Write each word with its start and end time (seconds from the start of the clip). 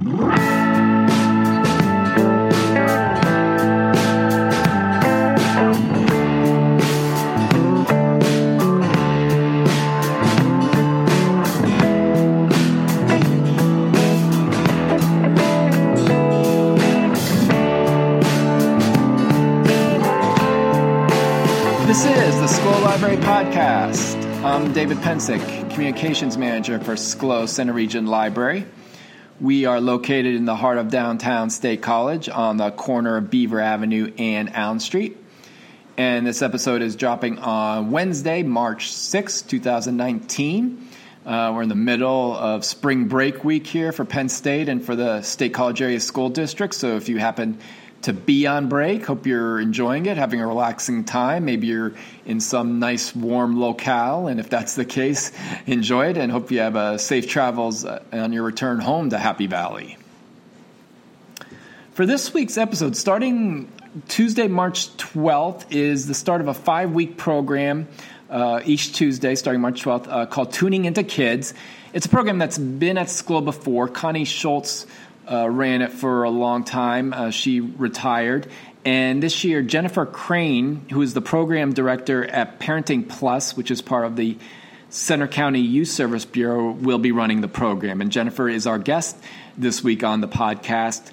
This 0.00 0.08
is 22.06 22.40
the 22.40 22.46
Schlow 22.46 22.82
Library 22.82 23.18
Podcast. 23.18 24.16
I'm 24.42 24.72
David 24.72 24.96
Pencek, 24.98 25.70
Communications 25.70 26.38
Manager 26.38 26.78
for 26.78 26.94
Schlow 26.94 27.46
Center 27.46 27.74
Region 27.74 28.06
Library. 28.06 28.64
We 29.40 29.64
are 29.64 29.80
located 29.80 30.34
in 30.34 30.44
the 30.44 30.54
heart 30.54 30.76
of 30.76 30.90
downtown 30.90 31.48
State 31.48 31.80
College 31.80 32.28
on 32.28 32.58
the 32.58 32.70
corner 32.70 33.16
of 33.16 33.30
Beaver 33.30 33.58
Avenue 33.58 34.12
and 34.18 34.54
Allen 34.54 34.80
Street. 34.80 35.16
And 35.96 36.26
this 36.26 36.42
episode 36.42 36.82
is 36.82 36.94
dropping 36.94 37.38
on 37.38 37.90
Wednesday, 37.90 38.42
March 38.42 38.92
6, 38.92 39.40
2019. 39.40 40.88
Uh, 41.24 41.52
we're 41.54 41.62
in 41.62 41.70
the 41.70 41.74
middle 41.74 42.36
of 42.36 42.66
spring 42.66 43.06
break 43.06 43.42
week 43.42 43.66
here 43.66 43.92
for 43.92 44.04
Penn 44.04 44.28
State 44.28 44.68
and 44.68 44.84
for 44.84 44.94
the 44.94 45.22
State 45.22 45.54
College 45.54 45.80
Area 45.80 46.00
School 46.00 46.28
District. 46.28 46.74
So 46.74 46.96
if 46.96 47.08
you 47.08 47.18
happen 47.18 47.60
to 48.02 48.12
be 48.12 48.46
on 48.46 48.68
break. 48.68 49.04
Hope 49.04 49.26
you're 49.26 49.60
enjoying 49.60 50.06
it, 50.06 50.16
having 50.16 50.40
a 50.40 50.46
relaxing 50.46 51.04
time. 51.04 51.44
Maybe 51.44 51.66
you're 51.66 51.94
in 52.24 52.40
some 52.40 52.78
nice 52.78 53.14
warm 53.14 53.60
locale, 53.60 54.26
and 54.26 54.40
if 54.40 54.48
that's 54.48 54.74
the 54.74 54.84
case, 54.84 55.32
enjoy 55.66 56.10
it 56.10 56.16
and 56.16 56.32
hope 56.32 56.50
you 56.50 56.60
have 56.60 56.76
a 56.76 56.98
safe 56.98 57.28
travels 57.28 57.84
uh, 57.84 58.02
on 58.12 58.32
your 58.32 58.44
return 58.44 58.80
home 58.80 59.10
to 59.10 59.18
Happy 59.18 59.46
Valley. 59.46 59.96
For 61.92 62.06
this 62.06 62.32
week's 62.32 62.56
episode, 62.56 62.96
starting 62.96 63.70
Tuesday, 64.08 64.48
March 64.48 64.96
12th, 64.96 65.66
is 65.70 66.06
the 66.06 66.14
start 66.14 66.40
of 66.40 66.48
a 66.48 66.54
five 66.54 66.92
week 66.92 67.18
program 67.18 67.88
uh, 68.30 68.62
each 68.64 68.94
Tuesday, 68.94 69.34
starting 69.34 69.60
March 69.60 69.82
12th, 69.82 70.06
uh, 70.08 70.26
called 70.26 70.52
Tuning 70.52 70.84
Into 70.86 71.02
Kids. 71.02 71.52
It's 71.92 72.06
a 72.06 72.08
program 72.08 72.38
that's 72.38 72.56
been 72.56 72.96
at 72.96 73.08
Schlow 73.08 73.44
before. 73.44 73.88
Connie 73.88 74.24
Schultz 74.24 74.86
uh, 75.30 75.48
ran 75.48 75.82
it 75.82 75.92
for 75.92 76.24
a 76.24 76.30
long 76.30 76.64
time. 76.64 77.12
Uh, 77.12 77.30
she 77.30 77.60
retired. 77.60 78.48
And 78.84 79.22
this 79.22 79.44
year, 79.44 79.62
Jennifer 79.62 80.06
Crane, 80.06 80.86
who 80.90 81.02
is 81.02 81.12
the 81.12 81.20
program 81.20 81.74
director 81.74 82.24
at 82.24 82.58
Parenting 82.58 83.08
Plus, 83.08 83.56
which 83.56 83.70
is 83.70 83.82
part 83.82 84.06
of 84.06 84.16
the 84.16 84.38
Centre 84.88 85.28
County 85.28 85.60
Youth 85.60 85.88
Service 85.88 86.24
Bureau, 86.24 86.72
will 86.72 86.98
be 86.98 87.12
running 87.12 87.42
the 87.42 87.48
program. 87.48 88.00
And 88.00 88.10
Jennifer 88.10 88.48
is 88.48 88.66
our 88.66 88.78
guest 88.78 89.16
this 89.56 89.84
week 89.84 90.02
on 90.02 90.20
the 90.20 90.28
podcast. 90.28 91.12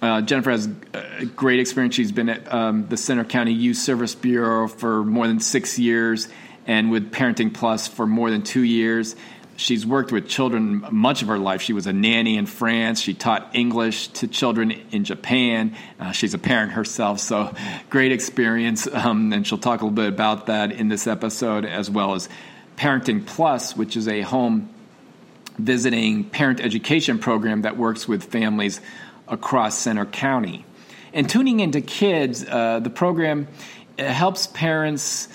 Uh, 0.00 0.22
Jennifer 0.22 0.52
has 0.52 0.68
a 0.94 1.24
great 1.24 1.58
experience. 1.58 1.96
She's 1.96 2.12
been 2.12 2.28
at 2.28 2.52
um, 2.52 2.86
the 2.86 2.96
Centre 2.96 3.24
County 3.24 3.52
Youth 3.52 3.78
Service 3.78 4.14
Bureau 4.14 4.68
for 4.68 5.04
more 5.04 5.26
than 5.26 5.40
six 5.40 5.76
years 5.76 6.28
and 6.68 6.90
with 6.90 7.10
Parenting 7.10 7.52
Plus 7.52 7.88
for 7.88 8.06
more 8.06 8.30
than 8.30 8.42
two 8.42 8.62
years. 8.62 9.16
She's 9.58 9.84
worked 9.84 10.12
with 10.12 10.28
children 10.28 10.86
much 10.92 11.22
of 11.22 11.26
her 11.26 11.36
life. 11.36 11.62
She 11.62 11.72
was 11.72 11.88
a 11.88 11.92
nanny 11.92 12.36
in 12.36 12.46
France. 12.46 13.00
She 13.00 13.12
taught 13.12 13.50
English 13.54 14.06
to 14.08 14.28
children 14.28 14.70
in 14.92 15.02
Japan. 15.02 15.74
Uh, 15.98 16.12
she's 16.12 16.32
a 16.32 16.38
parent 16.38 16.70
herself, 16.72 17.18
so 17.18 17.52
great 17.90 18.12
experience. 18.12 18.86
Um, 18.86 19.32
and 19.32 19.44
she'll 19.44 19.58
talk 19.58 19.80
a 19.80 19.84
little 19.84 19.96
bit 19.96 20.06
about 20.06 20.46
that 20.46 20.70
in 20.70 20.86
this 20.86 21.08
episode, 21.08 21.64
as 21.64 21.90
well 21.90 22.14
as 22.14 22.28
Parenting 22.76 23.26
Plus, 23.26 23.76
which 23.76 23.96
is 23.96 24.06
a 24.06 24.20
home 24.20 24.68
visiting 25.58 26.22
parent 26.22 26.60
education 26.60 27.18
program 27.18 27.62
that 27.62 27.76
works 27.76 28.06
with 28.06 28.22
families 28.22 28.80
across 29.26 29.76
Centre 29.76 30.06
County. 30.06 30.64
And 31.12 31.28
tuning 31.28 31.58
into 31.58 31.80
kids, 31.80 32.46
uh, 32.48 32.78
the 32.78 32.90
program 32.90 33.48
helps 33.98 34.46
parents 34.46 35.26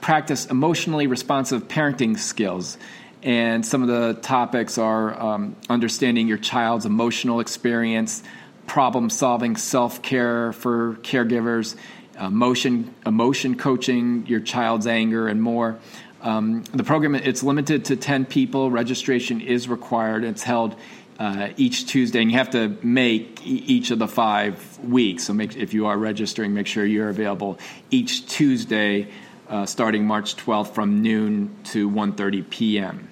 practice 0.00 0.46
emotionally 0.46 1.08
responsive 1.08 1.66
parenting 1.66 2.16
skills. 2.16 2.78
And 3.26 3.66
some 3.66 3.82
of 3.82 3.88
the 3.88 4.20
topics 4.22 4.78
are 4.78 5.20
um, 5.20 5.56
understanding 5.68 6.28
your 6.28 6.38
child's 6.38 6.86
emotional 6.86 7.40
experience, 7.40 8.22
problem 8.68 9.10
solving, 9.10 9.56
self 9.56 10.00
care 10.00 10.52
for 10.52 10.94
caregivers, 11.02 11.74
emotion 12.20 12.94
emotion 13.04 13.56
coaching 13.56 14.28
your 14.28 14.38
child's 14.38 14.86
anger, 14.86 15.26
and 15.26 15.42
more. 15.42 15.76
Um, 16.22 16.62
the 16.72 16.84
program 16.84 17.16
it's 17.16 17.42
limited 17.42 17.86
to 17.86 17.96
ten 17.96 18.26
people. 18.26 18.70
Registration 18.70 19.40
is 19.40 19.68
required. 19.68 20.22
It's 20.22 20.44
held 20.44 20.76
uh, 21.18 21.48
each 21.56 21.88
Tuesday, 21.88 22.22
and 22.22 22.30
you 22.30 22.38
have 22.38 22.50
to 22.50 22.78
make 22.80 23.44
e- 23.44 23.64
each 23.66 23.90
of 23.90 23.98
the 23.98 24.06
five 24.06 24.78
weeks. 24.84 25.24
So, 25.24 25.34
make, 25.34 25.56
if 25.56 25.74
you 25.74 25.86
are 25.86 25.98
registering, 25.98 26.54
make 26.54 26.68
sure 26.68 26.86
you're 26.86 27.08
available 27.08 27.58
each 27.90 28.28
Tuesday, 28.28 29.08
uh, 29.48 29.66
starting 29.66 30.06
March 30.06 30.36
12th 30.36 30.74
from 30.74 31.02
noon 31.02 31.56
to 31.64 31.90
1:30 31.90 32.48
p.m. 32.50 33.08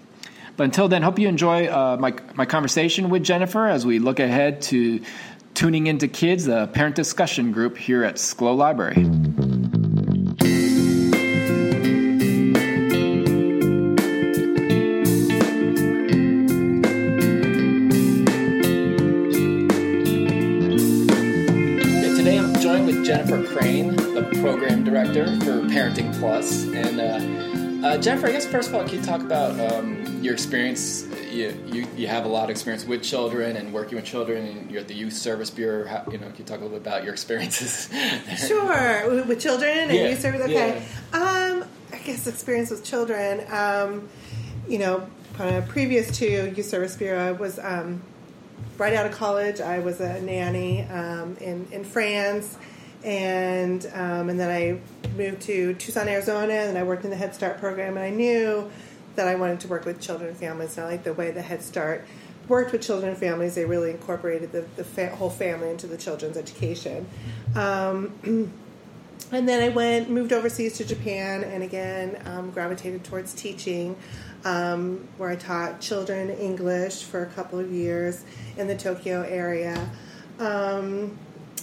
But 0.57 0.65
until 0.65 0.87
then, 0.89 1.03
hope 1.03 1.19
you 1.19 1.27
enjoy 1.29 1.67
uh, 1.67 1.97
my, 1.99 2.15
my 2.35 2.47
conversation 2.47 3.11
with 3.11 3.25
Jennifer 3.25 3.67
as 3.67 3.85
we 3.85 3.99
look 3.99 4.21
ahead 4.21 4.63
to 4.63 5.01
tuning 5.55 5.89
into 5.89 6.07
kids, 6.07 6.45
the 6.45 6.69
parent 6.69 6.95
discussion 6.95 7.51
group 7.51 7.77
here 7.77 8.05
at 8.05 8.17
Schlow 8.17 8.57
Library. 8.57 8.95
Today 22.17 22.39
I'm 22.39 22.55
joined 22.61 22.87
with 22.87 23.05
Jennifer 23.05 23.43
Crane, 23.45 23.97
the 23.97 24.29
program 24.41 24.85
director 24.85 25.27
for 25.41 25.63
Parenting 25.63 26.17
Plus. 26.21 26.65
And 26.69 27.01
uh, 27.01 27.87
uh, 27.87 27.99
Jennifer, 27.99 28.29
I 28.29 28.33
guess 28.33 28.47
first 28.47 28.69
of 28.69 28.77
all, 28.77 28.85
can 28.85 28.99
you 28.99 29.05
talk 29.05 29.21
about 29.21 29.59
um, 29.73 30.04
your 30.25 30.33
experience? 30.33 31.07
You, 31.31 31.55
you, 31.67 31.87
you 31.97 32.07
have 32.07 32.25
a 32.25 32.29
lot 32.29 32.45
of 32.45 32.51
experience 32.51 32.85
with 32.85 33.03
children 33.03 33.57
and 33.57 33.73
working 33.73 33.97
with 33.97 34.07
children, 34.07 34.47
and 34.47 34.71
you're 34.71 34.81
at 34.81 34.89
the 34.89 34.95
Youth 34.95 35.13
Service 35.13 35.51
Bureau. 35.51 35.87
How, 35.87 36.05
you 36.11 36.19
know, 36.19 36.29
can 36.29 36.39
you 36.39 36.45
talk 36.45 36.61
a 36.61 36.63
little 36.63 36.79
bit 36.79 36.87
about 36.87 37.05
your 37.05 37.13
experiences? 37.13 37.89
there? 37.89 38.37
Sure, 38.37 39.25
with 39.25 39.41
children 39.41 39.71
and 39.77 39.93
Yeah, 39.93 40.09
youth 40.09 40.21
service. 40.21 40.41
Okay, 40.41 40.79
um, 41.13 41.65
I 41.93 41.99
guess 41.99 42.27
experience 42.27 42.71
with 42.71 42.85
children. 42.85 43.45
Um, 43.53 44.09
you 44.67 44.79
know, 44.79 45.07
of 45.39 45.69
previous 45.69 46.17
to 46.19 46.53
youth 46.57 46.67
service 46.67 46.97
bureau, 46.97 47.29
I 47.29 47.33
was 47.33 47.59
um, 47.59 48.03
right 48.79 48.95
out 48.95 49.05
of 49.05 49.13
college. 49.13 49.61
I 49.61 49.81
was 49.81 50.01
a 50.01 50.21
nanny 50.23 50.83
um, 50.85 51.37
in 51.41 51.69
in 51.71 51.85
France, 51.85 52.57
and 53.05 53.85
um, 53.93 54.31
and 54.31 54.41
then 54.41 54.51
I 54.51 54.81
moved 55.17 55.43
to 55.43 55.75
Tucson, 55.75 56.09
Arizona, 56.09 56.55
and 56.55 56.79
I 56.79 56.83
worked 56.83 57.05
in 57.05 57.11
the 57.11 57.17
Head 57.17 57.35
Start 57.35 57.59
program. 57.59 57.97
And 57.99 58.05
I 58.05 58.11
knew 58.11 58.71
that 59.17 59.29
I 59.29 59.35
wanted 59.35 59.61
to 59.61 59.69
work 59.69 59.85
with 59.85 60.01
children 60.01 60.31
and 60.31 60.39
families. 60.39 60.77
And 60.77 60.87
I 60.87 60.91
like 60.91 61.05
the 61.05 61.13
way 61.13 61.31
the 61.31 61.43
Head 61.43 61.63
Start 61.63 62.05
worked 62.49 62.73
with 62.73 62.83
children 62.83 63.11
and 63.11 63.19
families. 63.19 63.55
They 63.55 63.65
really 63.65 63.91
incorporated 63.91 64.53
the, 64.53 64.63
the 64.77 64.85
fa- 64.85 65.15
whole 65.15 65.31
family 65.31 65.71
into 65.71 65.87
the 65.87 65.97
children's 65.97 66.37
education. 66.37 67.07
Um, 67.55 68.13
and 69.33 69.49
then 69.49 69.63
I 69.63 69.69
went, 69.69 70.11
moved 70.11 70.33
overseas 70.33 70.77
to 70.79 70.85
Japan, 70.85 71.45
and 71.45 71.63
again 71.63 72.21
um, 72.27 72.51
gravitated 72.51 73.05
towards 73.05 73.35
teaching, 73.35 73.97
um, 74.45 75.09
where 75.17 75.31
I 75.31 75.37
taught 75.37 75.81
children 75.81 76.31
English 76.31 77.05
for 77.05 77.23
a 77.23 77.27
couple 77.27 77.59
of 77.59 77.73
years 77.73 78.25
in 78.57 78.67
the 78.67 78.77
Tokyo 78.77 79.23
area. 79.23 79.91
Um, 80.39 81.17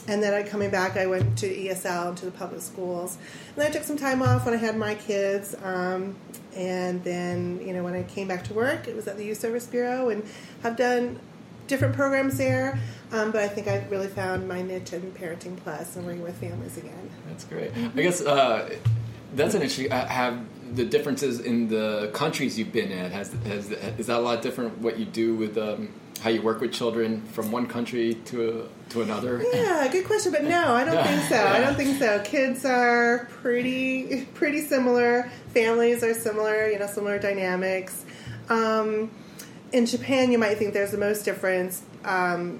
and 0.07 0.23
then 0.23 0.33
I 0.33 0.41
coming 0.41 0.71
back, 0.71 0.97
I 0.97 1.05
went 1.05 1.37
to 1.39 1.47
ESL 1.47 2.15
to 2.17 2.25
the 2.25 2.31
public 2.31 2.61
schools. 2.61 3.17
And 3.49 3.57
then 3.57 3.67
I 3.67 3.69
took 3.69 3.83
some 3.83 3.97
time 3.97 4.23
off 4.23 4.45
when 4.45 4.55
I 4.55 4.57
had 4.57 4.75
my 4.75 4.95
kids. 4.95 5.55
Um, 5.63 6.15
and 6.55 7.03
then, 7.03 7.61
you 7.65 7.73
know, 7.73 7.83
when 7.83 7.93
I 7.93 8.03
came 8.03 8.27
back 8.27 8.43
to 8.45 8.53
work, 8.53 8.87
it 8.87 8.95
was 8.95 9.07
at 9.07 9.17
the 9.17 9.25
Youth 9.25 9.39
Service 9.39 9.65
Bureau, 9.65 10.09
and 10.09 10.23
I've 10.63 10.75
done 10.75 11.19
different 11.67 11.95
programs 11.95 12.37
there. 12.37 12.79
Um, 13.11 13.31
but 13.31 13.41
I 13.41 13.47
think 13.47 13.67
I 13.67 13.85
really 13.89 14.07
found 14.07 14.47
my 14.47 14.61
niche 14.61 14.93
in 14.93 15.11
Parenting 15.11 15.57
Plus 15.57 15.95
and 15.95 16.05
working 16.05 16.23
with 16.23 16.37
families 16.37 16.77
again. 16.77 17.09
That's 17.27 17.43
great. 17.43 17.71
I 17.75 18.01
guess 18.01 18.21
uh, 18.21 18.77
that's 19.33 19.53
an 19.53 19.61
issue. 19.61 19.87
I 19.91 19.99
have 19.99 20.39
the 20.73 20.85
differences 20.85 21.39
in 21.39 21.67
the 21.67 22.09
countries 22.13 22.57
you've 22.57 22.71
been 22.71 22.91
at 22.91 23.11
has 23.11 23.33
has 23.45 23.71
is 23.71 24.07
that 24.07 24.17
a 24.17 24.21
lot 24.21 24.41
different? 24.41 24.79
What 24.79 24.97
you 24.97 25.05
do 25.05 25.35
with 25.35 25.57
um, 25.57 25.89
how 26.21 26.29
you 26.29 26.41
work 26.41 26.61
with 26.61 26.71
children 26.71 27.21
from 27.27 27.51
one 27.51 27.67
country 27.67 28.15
to 28.25 28.69
to 28.89 29.01
another? 29.01 29.43
Yeah, 29.53 29.87
good 29.91 30.05
question, 30.05 30.31
but 30.31 30.43
no, 30.43 30.73
I 30.73 30.83
don't 30.85 31.03
think 31.07 31.23
so. 31.23 31.45
I 31.45 31.59
don't 31.59 31.75
think 31.75 31.99
so. 31.99 32.21
Kids 32.23 32.65
are 32.65 33.27
pretty 33.41 34.25
pretty 34.33 34.61
similar. 34.61 35.29
Families 35.53 36.03
are 36.03 36.13
similar. 36.13 36.69
You 36.69 36.79
know, 36.79 36.87
similar 36.87 37.19
dynamics. 37.19 38.05
Um, 38.49 39.11
in 39.71 39.85
Japan, 39.85 40.31
you 40.31 40.37
might 40.37 40.57
think 40.57 40.73
there's 40.73 40.91
the 40.91 40.97
most 40.97 41.23
difference. 41.23 41.83
Um, 42.03 42.59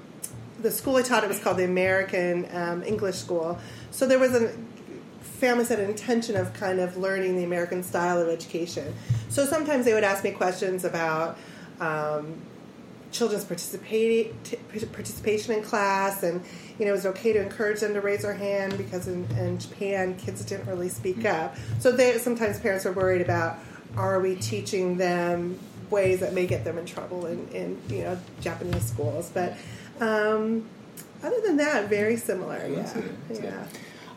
the 0.60 0.70
school 0.70 0.96
I 0.96 1.02
taught 1.02 1.24
at 1.24 1.28
was 1.28 1.40
called 1.40 1.56
the 1.56 1.64
American 1.64 2.48
um, 2.52 2.82
English 2.84 3.16
School. 3.16 3.58
So 3.90 4.06
there 4.06 4.18
was 4.18 4.34
a 4.34 4.54
families 5.42 5.68
had 5.68 5.80
an 5.80 5.90
intention 5.90 6.36
of 6.36 6.54
kind 6.54 6.78
of 6.80 6.96
learning 6.96 7.36
the 7.36 7.44
American 7.44 7.82
style 7.82 8.18
of 8.22 8.28
education. 8.28 8.94
So 9.28 9.44
sometimes 9.44 9.84
they 9.84 9.92
would 9.92 10.04
ask 10.04 10.22
me 10.24 10.30
questions 10.30 10.84
about. 10.84 11.36
Um, 11.80 12.40
children's 13.10 13.44
participate, 13.44 14.32
participation 14.92 15.52
in 15.54 15.62
class, 15.62 16.22
and 16.22 16.42
you 16.78 16.86
know, 16.86 16.92
it 16.92 16.94
was 16.94 17.04
okay 17.04 17.34
to 17.34 17.42
encourage 17.42 17.80
them 17.80 17.92
to 17.92 18.00
raise 18.00 18.22
their 18.22 18.32
hand 18.32 18.78
because 18.78 19.06
in, 19.06 19.26
in 19.36 19.58
Japan, 19.58 20.16
kids 20.16 20.42
didn't 20.46 20.66
really 20.66 20.88
speak 20.88 21.16
Mm-hmm. 21.18 21.44
up. 21.44 21.54
So 21.78 21.92
they 21.92 22.16
sometimes 22.16 22.58
parents 22.58 22.86
are 22.86 22.92
worried 22.92 23.20
about 23.20 23.58
are 23.98 24.18
we 24.18 24.36
teaching 24.36 24.96
them 24.96 25.58
ways 25.90 26.20
that 26.20 26.32
may 26.32 26.46
get 26.46 26.64
them 26.64 26.78
in 26.78 26.86
trouble 26.86 27.26
in, 27.26 27.46
in 27.48 27.78
you 27.90 28.04
know 28.04 28.18
Japanese 28.40 28.84
schools, 28.84 29.30
but. 29.34 29.56
Um, 30.00 30.64
other 31.22 31.40
than 31.46 31.56
that, 31.58 31.88
very 31.88 32.16
similar. 32.16 32.56
Yeah, 32.66 32.92
good, 32.94 33.16
that's 33.28 33.40
good. 33.40 33.52
yeah. 33.52 33.66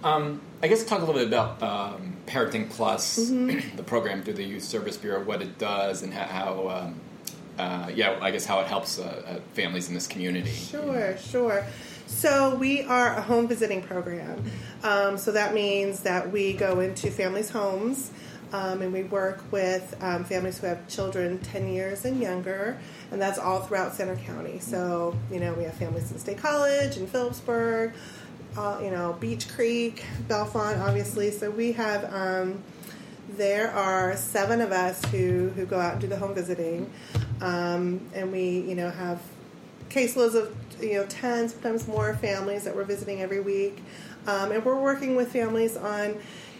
Um, 0.06 0.40
I 0.62 0.68
guess 0.68 0.84
talk 0.84 1.02
a 1.02 1.06
little 1.06 1.20
bit 1.20 1.28
about 1.28 1.62
um, 1.64 2.16
Parenting 2.28 2.70
Plus, 2.70 3.18
Mm-hmm. 3.20 3.76
the 3.76 3.84
program 3.84 4.22
through 4.22 4.36
the 4.36 4.44
Youth 4.44 4.64
Service 4.64 4.98
Bureau, 4.98 5.24
what 5.24 5.42
it 5.42 5.58
does, 5.58 6.04
and 6.04 6.14
how, 6.14 6.70
um, 6.70 7.02
uh, 7.58 7.90
yeah, 7.94 8.20
I 8.22 8.30
guess 8.30 8.46
how 8.46 8.60
it 8.60 8.68
helps 8.68 9.00
uh, 9.00 9.24
uh, 9.28 9.40
families 9.54 9.88
in 9.88 9.96
this 9.96 10.06
community. 10.06 10.52
Sure, 10.52 11.18
sure. 11.18 11.66
So 12.06 12.54
we 12.54 12.84
are 12.84 13.16
a 13.16 13.22
home 13.22 13.48
visiting 13.48 13.82
program. 13.82 14.44
Um, 14.84 15.18
so 15.18 15.32
that 15.32 15.56
means 15.56 16.02
that 16.02 16.32
we 16.32 16.54
go 16.54 16.82
into 16.82 17.10
families' 17.10 17.50
homes 17.50 18.12
um, 18.54 18.82
and 18.84 18.94
we 18.94 19.04
work 19.04 19.44
with 19.52 19.96
um, 20.02 20.24
families 20.24 20.60
who 20.60 20.68
have 20.68 20.88
children 20.88 21.40
10 21.40 21.68
years 21.68 22.06
and 22.06 22.22
younger, 22.22 22.78
and 23.12 23.22
that's 23.22 23.40
all 23.40 23.62
throughout 23.62 23.94
Centre 23.94 24.16
County. 24.16 24.60
So, 24.60 25.18
you 25.32 25.40
know, 25.40 25.54
we 25.54 25.64
have 25.64 25.74
families 25.74 26.12
in 26.12 26.20
State 26.20 26.38
College, 26.38 26.98
in 26.98 27.08
Philipsburg, 27.08 27.94
you 28.82 28.92
know, 28.92 29.16
Beech 29.20 29.50
Creek, 29.50 30.04
Bellefonte, 30.28 30.80
obviously. 30.80 31.32
So 31.32 31.50
we 31.50 31.74
have. 31.74 32.14
Um, 32.14 32.64
there 33.38 33.72
are 33.72 34.16
seven 34.16 34.62
of 34.62 34.72
us 34.72 35.04
who, 35.06 35.50
who 35.56 35.66
go 35.66 35.80
out 35.80 35.94
and 35.94 36.02
do 36.02 36.08
the 36.08 36.18
home 36.18 36.34
visiting, 36.34 36.92
um, 37.42 38.00
and 38.14 38.32
we 38.32 38.60
you 38.60 38.76
know 38.76 38.90
have 38.90 39.22
caseloads 39.90 40.36
of 40.36 40.56
you 40.82 40.94
know 40.94 41.06
ten 41.06 41.50
sometimes 41.50 41.88
more 41.88 42.16
families 42.16 42.64
that 42.64 42.76
we're 42.76 42.84
visiting 42.84 43.22
every 43.22 43.40
week, 43.40 43.82
um, 44.28 44.52
and 44.52 44.64
we're 44.64 44.80
working 44.80 45.16
with 45.16 45.32
families 45.32 45.76
on 45.76 46.18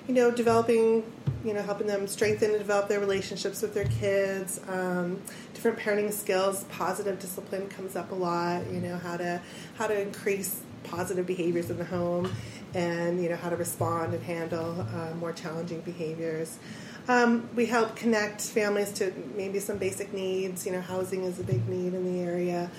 you 0.08 0.14
know 0.14 0.32
developing 0.32 1.04
you 1.44 1.54
know 1.54 1.62
helping 1.62 1.88
them 1.88 2.08
strengthen 2.08 2.50
and 2.50 2.60
develop 2.60 2.88
their 2.90 3.00
relationships 3.00 3.62
with 3.62 3.74
their 3.74 3.86
kids, 3.86 4.60
um, 4.68 5.22
different 5.54 5.78
parenting 5.78 6.12
skills, 6.12 6.64
positive 6.66 7.20
discipline 7.20 7.68
comes 7.70 7.96
up 7.96 8.12
a 8.12 8.16
lot. 8.16 8.66
You 8.72 8.82
know 8.82 8.98
how 8.98 9.18
to 9.18 9.42
how 9.78 9.88
to 9.88 10.02
increase 10.02 10.62
positive 10.88 11.26
behaviors 11.26 11.70
in 11.70 11.78
the 11.78 11.86
home 11.86 12.32
and 12.74 13.24
you 13.24 13.30
know 13.30 13.36
how 13.36 13.50
to 13.50 13.56
respond 13.56 14.14
and 14.14 14.24
handle 14.24 14.82
uh, 14.82 15.16
more 15.16 15.34
challenging 15.34 15.80
behaviors. 15.82 16.60
Um, 17.08 17.50
we 17.56 17.68
help 17.68 17.96
connect 17.96 18.42
families 18.42 18.92
to 18.94 19.14
maybe 19.36 19.60
some 19.60 19.78
basic 19.78 20.12
needs. 20.14 20.66
You 20.66 20.74
know, 20.74 20.82
housing 20.82 21.24
is 21.24 21.40
a 21.40 21.44
big 21.44 21.68
need 21.70 21.94
in 21.94 22.04
the 22.04 22.22
area, 22.22 22.70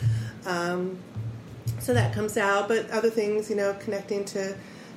um, 0.45 0.99
so 1.79 1.95
that 1.95 2.13
comes 2.13 2.37
out. 2.37 2.69
But 2.69 2.91
other 2.91 3.11
things, 3.11 3.49
you 3.49 3.57
know, 3.57 3.75
connecting 3.81 4.25
to 4.27 4.57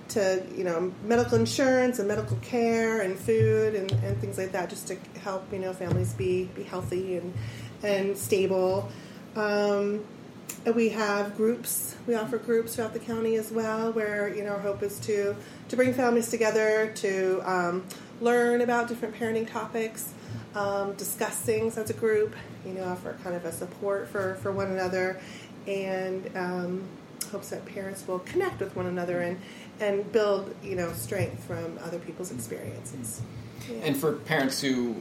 to 0.09 0.43
you 0.55 0.63
know 0.63 0.91
medical 1.03 1.37
insurance 1.37 1.99
and 1.99 2.07
medical 2.07 2.37
care 2.37 3.01
and 3.01 3.17
food 3.17 3.75
and, 3.75 3.91
and 3.91 4.19
things 4.19 4.37
like 4.37 4.51
that, 4.51 4.69
just 4.69 4.87
to 4.87 4.97
help 5.23 5.45
you 5.53 5.59
know 5.59 5.73
families 5.73 6.13
be 6.13 6.45
be 6.55 6.63
healthy 6.63 7.17
and 7.17 7.33
and 7.83 8.17
stable. 8.17 8.89
Um, 9.35 10.03
we 10.65 10.89
have 10.89 11.35
groups. 11.35 11.95
We 12.07 12.15
offer 12.15 12.37
groups 12.37 12.75
throughout 12.75 12.93
the 12.93 12.99
county 12.99 13.35
as 13.35 13.51
well, 13.51 13.91
where 13.91 14.33
you 14.33 14.43
know 14.43 14.51
our 14.51 14.59
hope 14.59 14.83
is 14.83 14.99
to 15.01 15.35
to 15.69 15.75
bring 15.75 15.93
families 15.93 16.29
together 16.29 16.91
to 16.95 17.41
um, 17.45 17.85
learn 18.21 18.61
about 18.61 18.87
different 18.87 19.15
parenting 19.15 19.49
topics, 19.49 20.13
um, 20.55 20.93
discuss 20.93 21.39
things 21.39 21.77
as 21.77 21.89
a 21.89 21.93
group. 21.93 22.35
You 22.65 22.73
know, 22.73 22.83
offer 22.83 23.17
kind 23.23 23.35
of 23.35 23.45
a 23.45 23.51
support 23.51 24.07
for 24.07 24.35
for 24.35 24.51
one 24.51 24.67
another, 24.67 25.19
and 25.67 26.29
um, 26.35 26.83
hopes 27.31 27.49
that 27.49 27.65
parents 27.65 28.07
will 28.07 28.19
connect 28.19 28.59
with 28.59 28.75
one 28.75 28.85
another 28.85 29.21
and 29.21 29.39
and 29.79 30.11
build 30.11 30.53
you 30.63 30.75
know 30.75 30.91
strength 30.93 31.43
from 31.43 31.79
other 31.83 31.99
people's 31.99 32.31
experiences. 32.31 33.21
Yeah. 33.69 33.77
And 33.83 33.97
for 33.97 34.13
parents 34.13 34.61
who 34.61 34.95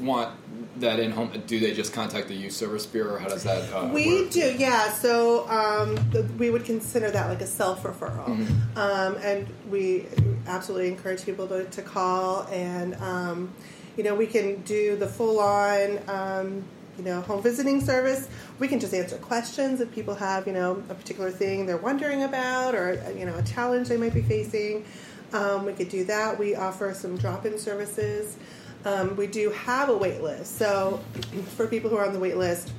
want 0.00 0.34
that 0.80 1.00
in 1.00 1.10
home, 1.10 1.30
do 1.46 1.58
they 1.58 1.72
just 1.72 1.92
contact 1.92 2.28
the 2.28 2.34
Youth 2.34 2.52
Service 2.52 2.84
Bureau, 2.86 3.14
or 3.14 3.18
how 3.18 3.28
does 3.28 3.44
that 3.44 3.72
uh, 3.72 3.88
we 3.92 4.22
work? 4.22 4.30
do, 4.30 4.54
yeah. 4.58 4.92
So 4.92 5.48
um, 5.48 5.94
the, 6.10 6.22
we 6.38 6.50
would 6.50 6.64
consider 6.64 7.10
that 7.10 7.28
like 7.28 7.40
a 7.40 7.46
self 7.46 7.82
referral, 7.82 8.26
Mm-hmm. 8.26 8.78
um, 8.78 9.16
and 9.22 9.46
we 9.70 10.06
absolutely 10.46 10.88
encourage 10.88 11.24
people 11.24 11.46
to, 11.48 11.64
to 11.64 11.82
call. 11.82 12.42
And 12.48 12.94
um, 12.96 13.52
you 13.96 14.04
know, 14.04 14.14
we 14.14 14.26
can 14.26 14.60
do 14.62 14.96
the 14.96 15.06
full 15.06 15.40
on, 15.40 15.98
um, 16.08 16.62
you 16.98 17.04
know, 17.04 17.22
home 17.22 17.42
visiting 17.42 17.80
service. 17.80 18.28
We 18.58 18.68
can 18.68 18.78
just 18.78 18.92
answer 18.92 19.16
questions 19.16 19.80
if 19.80 19.90
people 19.94 20.14
have, 20.14 20.46
you 20.46 20.52
know, 20.52 20.82
a 20.90 20.94
particular 20.94 21.30
thing 21.30 21.64
they're 21.64 21.76
wondering 21.78 22.22
about, 22.22 22.74
or 22.74 23.02
you 23.16 23.24
know, 23.24 23.36
a 23.36 23.42
challenge 23.42 23.88
they 23.88 23.96
might 23.96 24.14
be 24.14 24.22
facing. 24.22 24.84
Um, 25.32 25.64
we 25.64 25.72
could 25.72 25.88
do 25.88 26.04
that. 26.04 26.38
We 26.38 26.54
offer 26.54 26.92
some 26.94 27.16
drop 27.16 27.46
in 27.46 27.58
services. 27.58 28.36
Um, 28.86 29.16
we 29.16 29.26
do 29.26 29.50
have 29.50 29.88
a 29.88 29.96
wait 29.96 30.22
list. 30.22 30.56
So 30.58 31.00
for 31.56 31.66
people 31.66 31.90
who 31.90 31.96
are 31.96 32.06
on 32.06 32.12
the 32.12 32.20
wait 32.20 32.36
list, 32.36 32.72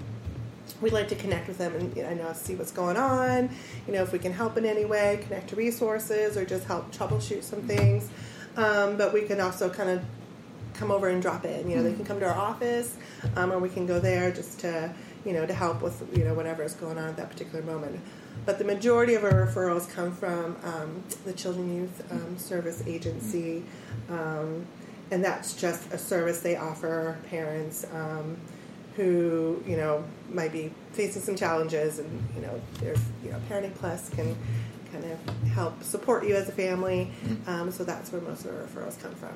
we'd 0.80 0.94
like 0.94 1.10
to 1.10 1.16
connect 1.16 1.50
with 1.50 1.58
them 1.58 1.76
and 1.76 1.96
you 1.96 2.04
know, 2.04 2.10
I 2.10 2.14
know 2.14 2.34
see 2.34 2.56
what's 2.56 2.72
going 2.72 2.96
on. 2.96 3.50
You 3.86 3.94
know 3.94 4.04
if 4.04 4.14
we 4.14 4.20
can 4.20 4.32
help 4.32 4.58
in 4.58 4.66
any 4.66 4.86
way, 4.86 5.20
connect 5.24 5.50
to 5.50 5.58
resources, 5.58 6.38
or 6.38 6.46
just 6.46 6.66
help 6.66 6.96
troubleshoot 6.96 7.44
some 7.44 7.62
things. 7.64 8.10
Um, 8.56 8.98
but 8.98 9.14
we 9.14 9.24
can 9.24 9.42
also 9.42 9.70
kind 9.70 9.90
of 9.90 10.02
come 10.74 10.92
over 10.92 11.10
and 11.10 11.22
drop 11.22 11.44
in. 11.44 11.70
You 11.70 11.78
know, 11.78 11.84
they 11.84 11.94
can 11.94 12.06
come 12.06 12.20
to 12.22 12.26
our 12.26 12.38
office, 12.38 12.96
um, 13.36 13.52
or 13.52 13.60
we 13.60 13.70
can 13.70 13.86
go 13.86 14.00
there 14.00 14.32
just 14.32 14.60
to 14.62 14.94
you 15.26 15.34
know 15.34 15.46
to 15.46 15.54
help 15.54 15.82
with 15.82 16.08
you 16.18 16.24
know 16.24 16.34
whatever 16.34 16.64
is 16.64 16.74
going 16.74 16.98
on 16.98 17.10
at 17.10 17.18
that 17.18 17.30
particular 17.30 17.64
moment. 17.66 18.00
But 18.46 18.60
the 18.60 18.64
majority 18.64 19.16
of 19.16 19.26
our 19.26 19.46
referrals 19.46 19.92
come 19.92 20.14
from 20.14 20.56
um, 20.64 21.04
the 21.26 21.34
Children 21.34 21.76
Youth 21.76 22.12
um, 22.12 22.38
Service 22.38 22.82
Agency, 22.88 23.64
um, 24.10 24.66
and 25.18 25.26
that's 25.26 25.54
just 25.54 25.92
a 25.92 25.98
service 25.98 26.42
they 26.42 26.56
offer 26.56 27.18
parents 27.32 27.88
um, 27.92 28.38
who 28.96 29.64
you 29.66 29.76
know 29.76 30.04
might 30.32 30.52
be 30.52 30.72
facing 30.92 31.24
some 31.24 31.36
challenges, 31.36 31.98
and 31.98 32.24
you 32.36 32.42
know 32.44 32.62
there's 32.80 33.00
you 33.24 33.32
know 33.32 33.40
Parenting 33.50 33.74
Plus 33.74 34.10
can 34.12 34.38
kind 34.92 35.04
of 35.06 35.48
help 35.48 35.82
support 35.82 36.24
you 36.28 36.36
as 36.36 36.48
a 36.48 36.52
family. 36.52 37.10
Um, 37.48 37.72
so 37.72 37.84
that's 37.84 38.12
where 38.12 38.22
most 38.22 38.46
of 38.46 38.52
our 38.56 38.62
referrals 38.62 39.02
come 39.02 39.16
from. 39.16 39.32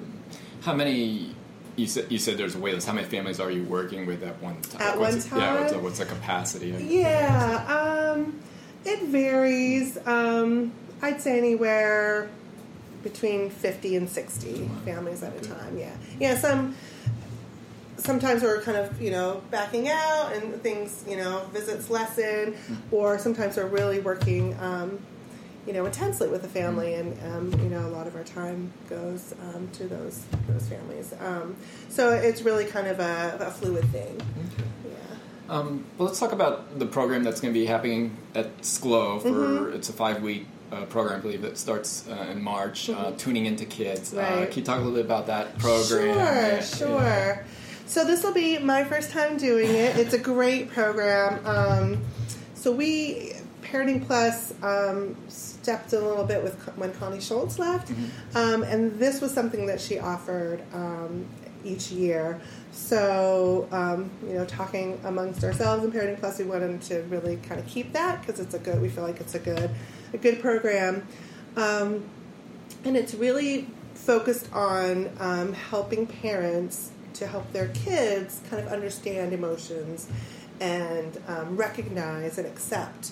How 0.62 0.76
many? 0.76 1.34
You 1.78 1.88
said 1.88 2.12
you 2.12 2.20
said 2.20 2.38
there's 2.38 2.54
a 2.54 2.60
wait 2.60 2.76
list. 2.76 2.86
How 2.86 2.94
many 2.94 3.08
families 3.08 3.40
are 3.40 3.50
you 3.50 3.64
working 3.64 4.06
with 4.06 4.22
at 4.22 4.40
one 4.40 4.62
time? 4.62 4.82
At 4.84 5.00
what's 5.00 5.26
one 5.32 5.42
it- 5.42 5.44
Yeah, 5.44 5.60
what's 5.62 5.74
the, 5.74 5.80
what's 5.80 5.98
the 6.00 6.06
capacity? 6.06 6.76
of- 6.76 6.82
Yeah, 6.82 8.14
um, 8.14 8.40
it 8.86 9.02
varies. 9.06 9.98
Um, 10.06 10.74
I'd 11.02 11.20
say 11.22 11.40
anywhere 11.40 12.30
between 13.04 13.50
fifty 13.50 13.96
and 13.96 14.10
sixty 14.10 14.70
families 14.86 15.24
at 15.24 15.36
a 15.36 15.42
time. 15.42 15.78
Yeah, 15.78 15.96
yeah. 16.20 16.38
Some 16.38 16.76
sometimes 17.98 18.42
we're 18.42 18.62
kind 18.62 18.78
of 18.78 19.02
you 19.02 19.12
know 19.12 19.42
backing 19.52 19.90
out 19.90 20.32
and 20.34 20.62
things 20.62 21.04
you 21.08 21.18
know 21.18 21.48
visits 21.54 21.90
lessen, 21.90 22.56
or 22.92 23.18
sometimes 23.18 23.58
we're 23.58 23.68
really 23.68 24.00
working. 24.00 24.58
Um, 24.60 25.00
you 25.68 25.74
know, 25.74 25.86
intensely 25.86 26.28
with 26.28 26.42
the 26.42 26.48
family, 26.48 26.96
and 26.96 27.16
um, 27.32 27.52
you 27.62 27.70
know, 27.70 27.86
a 27.86 27.92
lot 27.92 28.08
of 28.08 28.16
our 28.16 28.24
time 28.24 28.74
goes 28.90 29.36
um, 29.54 29.70
to 29.74 29.88
those 29.88 30.24
those 30.48 30.68
families. 30.68 31.14
Um, 31.20 31.56
so 31.88 32.10
it's 32.14 32.42
really 32.42 32.66
kind 32.66 32.88
of 32.88 33.00
a, 33.00 33.38
a 33.40 33.52
fluid 33.52 33.86
thing. 33.92 34.20
Yeah. 34.84 34.92
Um, 35.56 35.86
well, 36.00 36.08
let's 36.08 36.20
talk 36.20 36.32
about 36.32 36.80
the 36.80 36.88
program 36.88 37.24
that's 37.24 37.40
going 37.40 37.54
to 37.54 37.60
be 37.60 37.68
happening 37.68 38.18
at 38.34 38.58
Schlow 38.64 39.22
for 39.22 39.28
Mm-hmm. 39.30 39.76
it's 39.76 39.88
a 39.90 39.94
five 39.94 40.24
week 40.24 40.48
uh, 40.72 40.86
program, 40.86 41.20
I 41.20 41.22
believe, 41.22 41.42
that 41.42 41.58
starts 41.58 42.08
uh, 42.08 42.28
in 42.32 42.42
March. 42.42 42.90
Uh, 42.90 43.12
tuning 43.18 43.46
into 43.46 43.66
kids. 43.66 44.14
Uh, 44.14 44.18
Mm-hmm. 44.22 44.40
Right. 44.40 44.50
can 44.52 44.60
you 44.60 44.66
talk 44.66 44.78
a 44.78 44.80
little 44.80 44.94
bit 44.96 45.06
about 45.06 45.28
that 45.28 45.58
program? 45.58 46.62
Sure, 46.64 46.88
sure. 46.88 47.46
So 47.86 48.06
this 48.06 48.24
will 48.24 48.34
be 48.34 48.58
my 48.58 48.84
first 48.86 49.12
time 49.12 49.38
doing 49.38 49.70
it. 49.70 49.98
It's 49.98 50.14
a 50.14 50.18
great 50.20 50.70
program. 50.70 51.46
Um, 51.46 52.02
so 52.54 52.72
we 52.72 53.34
Parenting 53.64 54.06
Plus 54.06 54.54
um, 54.64 55.16
stepped 55.28 55.94
in 55.94 56.02
a 56.02 56.08
little 56.08 56.24
bit 56.26 56.42
with 56.44 56.56
when 56.78 56.94
Connie 56.94 57.20
Schultz 57.22 57.58
left, 57.60 57.92
um, 58.36 58.64
and 58.64 58.98
this 59.00 59.20
was 59.22 59.34
something 59.34 59.66
that 59.68 59.80
she 59.82 59.98
offered 60.00 60.62
um, 60.74 61.26
each 61.66 61.92
year. 61.92 62.40
So 62.72 63.68
um, 63.72 64.10
you 64.28 64.34
know, 64.34 64.46
talking 64.46 65.00
amongst 65.06 65.44
ourselves 65.44 65.84
in 65.84 65.92
Parenting 65.92 66.20
Plus, 66.20 66.40
we 66.40 66.46
wanted 66.46 66.82
to 66.84 67.02
really 67.04 67.38
kind 67.38 67.60
of 67.60 67.68
keep 67.68 67.92
that 67.94 68.22
because 68.22 68.40
it's 68.40 68.54
a 68.54 68.60
good. 68.60 68.82
We 68.82 68.90
feel 68.90 69.04
like 69.04 69.20
it's 69.20 69.36
a 69.36 69.40
good, 69.40 69.70
a 70.14 70.18
good 70.18 70.42
program. 70.42 71.08
Um, 71.56 72.04
and 72.84 72.98
it's 72.98 73.14
really 73.14 73.68
focused 73.94 74.52
on 74.54 75.10
um, 75.20 75.54
helping 75.54 76.08
parents 76.08 76.92
to 77.14 77.28
help 77.28 77.52
their 77.54 77.68
kids 77.70 78.42
kind 78.50 78.66
of 78.66 78.72
understand 78.72 79.34
emotions 79.34 80.10
and 80.60 81.22
um, 81.28 81.58
recognize 81.58 82.38
and 82.38 82.48
accept 82.48 83.12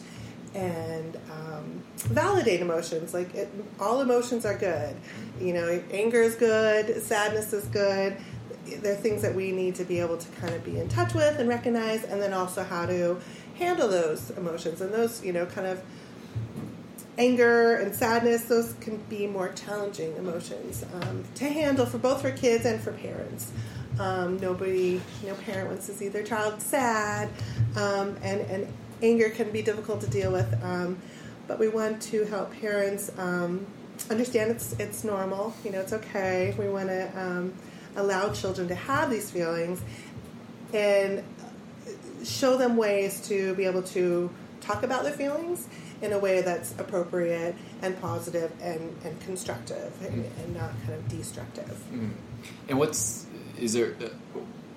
and 0.56 1.16
um, 1.32 1.84
validate 1.96 2.62
emotions. 2.62 3.14
Like 3.14 3.34
it, 3.36 3.50
all 3.80 4.02
emotions 4.02 4.46
are 4.46 4.58
good. 4.58 4.96
You 5.40 5.54
know, 5.54 5.82
anger 5.92 6.22
is 6.22 6.36
good, 6.36 7.02
sadness 7.02 7.54
is 7.54 7.66
good. 7.66 8.18
They're 8.66 8.96
things 8.96 9.22
that 9.24 9.34
we 9.34 9.52
need 9.52 9.76
to 9.76 9.84
be 9.84 10.00
able 10.00 10.18
to 10.18 10.30
kind 10.40 10.54
of 10.54 10.64
be 10.64 10.80
in 10.80 10.90
touch 10.90 11.14
with 11.14 11.40
and 11.40 11.50
recognize, 11.50 12.04
and 12.04 12.22
then 12.22 12.34
also 12.34 12.64
how 12.64 12.86
to 12.86 13.20
handle 13.58 13.88
those 13.88 14.30
emotions 14.32 14.80
and 14.80 14.94
those 14.94 15.24
you 15.24 15.34
know 15.34 15.46
kind 15.46 15.68
of 15.68 15.82
anger 17.20 17.76
and 17.76 17.94
sadness 17.94 18.46
those 18.46 18.74
can 18.80 18.98
be 19.10 19.28
more 19.28 19.50
challenging 19.50 20.16
emotions 20.16 20.86
um, 20.94 21.24
to 21.36 21.46
handle 21.46 21.86
for 21.86 21.98
both 21.98 22.22
for 22.22 22.32
kids 22.32 22.66
and 22.66 22.82
for 22.82 22.94
parents. 22.94 23.52
Um, 24.00 24.40
nobody 24.40 25.02
no 25.26 25.34
parent 25.36 25.68
wants 25.68 25.86
to 25.88 25.94
see 25.94 26.08
their 26.08 26.24
child 26.24 26.62
sad 26.62 27.30
um, 27.76 28.18
and, 28.24 28.42
and 28.42 28.74
anger 29.04 29.30
can 29.30 29.52
be 29.52 29.62
difficult 29.62 30.00
to 30.02 30.08
deal 30.08 30.32
with 30.32 30.64
um, 30.64 30.98
but 31.48 31.60
we 31.60 31.68
want 31.68 32.02
to 32.04 32.24
help 32.26 32.54
parents 32.54 33.12
um, 33.18 33.68
understand 34.10 34.52
it's 34.52 34.74
it's 34.80 35.04
normal 35.04 35.54
you 35.66 35.72
know 35.72 35.82
it's 35.82 35.94
okay. 35.94 36.56
We 36.58 36.70
want 36.70 36.88
to 36.88 37.12
um, 37.20 37.54
allow 37.98 38.32
children 38.32 38.70
to 38.70 38.76
have 38.76 39.10
these 39.10 39.30
feelings 39.30 39.82
and 40.74 41.24
show 42.24 42.56
them 42.56 42.78
ways 42.78 43.20
to 43.28 43.54
be 43.56 43.66
able 43.66 43.84
to 43.84 44.30
talk 44.62 44.84
about 44.84 45.04
their 45.04 45.14
feelings 45.14 45.68
in 46.02 46.14
a 46.14 46.20
way 46.20 46.42
that's 46.42 46.72
appropriate 46.80 47.56
and 47.82 48.00
positive 48.02 48.52
and, 48.62 48.96
and 49.04 49.20
constructive 49.22 49.94
and, 50.06 50.26
and 50.44 50.56
not 50.56 50.72
kind 50.82 50.94
of 50.94 51.08
destructive. 51.10 51.78
Mm. 51.94 52.12
And 52.70 52.80
what's 52.80 53.26
is 53.58 53.74
there? 53.74 53.96
Uh, 54.02 54.10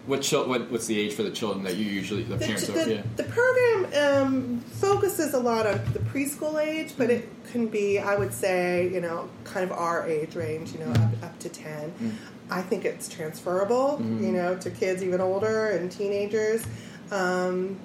what, 0.04 0.20
chil- 0.22 0.48
what 0.48 0.68
what's 0.68 0.86
the 0.88 0.98
age 0.98 1.14
for 1.14 1.22
the 1.22 1.30
children 1.30 1.62
that 1.64 1.76
you 1.76 1.84
usually 1.84 2.24
the, 2.24 2.34
The, 2.34 2.44
parents 2.44 2.66
the, 2.66 2.82
are? 2.82 2.88
Yeah. 2.88 3.02
the 3.14 3.22
program 3.22 4.22
um, 4.26 4.60
focuses 4.60 5.32
a 5.32 5.38
lot 5.38 5.64
on 5.64 5.80
the 5.92 6.00
preschool 6.00 6.60
age, 6.60 6.94
but 6.98 7.08
it 7.08 7.28
can 7.52 7.68
be, 7.68 8.00
I 8.00 8.16
would 8.16 8.32
say, 8.34 8.90
you 8.92 9.00
know, 9.00 9.28
kind 9.44 9.62
of 9.64 9.70
our 9.70 10.04
age 10.08 10.34
range, 10.34 10.72
you 10.72 10.80
know, 10.80 10.90
up, 10.90 11.22
up 11.22 11.38
to 11.38 11.48
10. 11.48 11.92
Mm. 11.92 12.12
I 12.50 12.62
think 12.62 12.84
it's 12.84 13.08
transferable, 13.08 13.98
Mhm. 14.02 14.22
you 14.22 14.32
know, 14.32 14.56
to 14.56 14.70
kids 14.70 15.04
even 15.04 15.20
older 15.20 15.68
and 15.70 15.90
teenagers. 15.90 16.64
Um, 17.12 17.78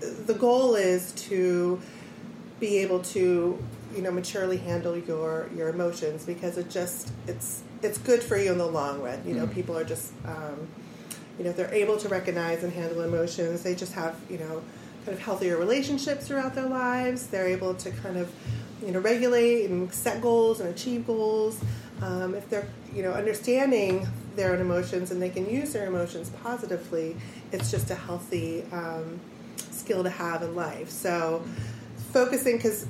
the 0.00 0.34
goal 0.34 0.74
is 0.74 1.12
to 1.12 1.80
be 2.60 2.78
able 2.78 3.00
to, 3.00 3.62
you 3.94 4.02
know, 4.02 4.10
maturely 4.10 4.56
handle 4.56 4.96
your 4.96 5.48
your 5.56 5.68
emotions 5.68 6.24
because 6.24 6.56
it 6.58 6.70
just 6.70 7.10
it's 7.26 7.62
it's 7.82 7.98
good 7.98 8.22
for 8.22 8.36
you 8.36 8.52
in 8.52 8.58
the 8.58 8.66
long 8.66 9.02
run. 9.02 9.20
You 9.26 9.34
know, 9.34 9.46
Mhm. 9.46 9.54
people 9.54 9.76
are 9.76 9.84
just, 9.84 10.12
um, 10.26 10.66
you 11.38 11.44
know, 11.44 11.50
if 11.50 11.56
they're 11.56 11.72
able 11.72 11.96
to 11.98 12.08
recognize 12.08 12.62
and 12.64 12.72
handle 12.72 13.02
emotions, 13.02 13.62
they 13.62 13.74
just 13.74 13.92
have, 13.92 14.16
you 14.30 14.38
know, 14.38 14.62
kind 15.04 15.16
of 15.16 15.20
healthier 15.20 15.56
relationships 15.58 16.26
throughout 16.26 16.54
their 16.54 16.66
lives. 16.66 17.26
They're 17.26 17.46
able 17.48 17.74
to 17.74 17.90
kind 17.90 18.16
of, 18.16 18.30
you 18.84 18.90
know, 18.92 19.00
regulate 19.00 19.68
and 19.70 19.92
set 19.92 20.20
goals 20.22 20.60
and 20.60 20.68
achieve 20.70 21.06
goals. 21.06 21.58
Um, 22.02 22.34
if 22.34 22.48
they're, 22.50 22.66
you 22.94 23.02
know, 23.02 23.12
understanding 23.12 24.06
their 24.34 24.52
own 24.52 24.60
emotions 24.60 25.10
and 25.10 25.20
they 25.20 25.30
can 25.30 25.48
use 25.48 25.72
their 25.72 25.86
emotions 25.86 26.30
positively, 26.42 27.16
it's 27.52 27.70
just 27.70 27.90
a 27.90 27.94
healthy 27.94 28.64
um, 28.72 29.20
skill 29.70 30.02
to 30.02 30.10
have 30.10 30.42
in 30.42 30.54
life. 30.56 30.90
So, 30.90 31.42
focusing 32.12 32.56
because 32.56 32.86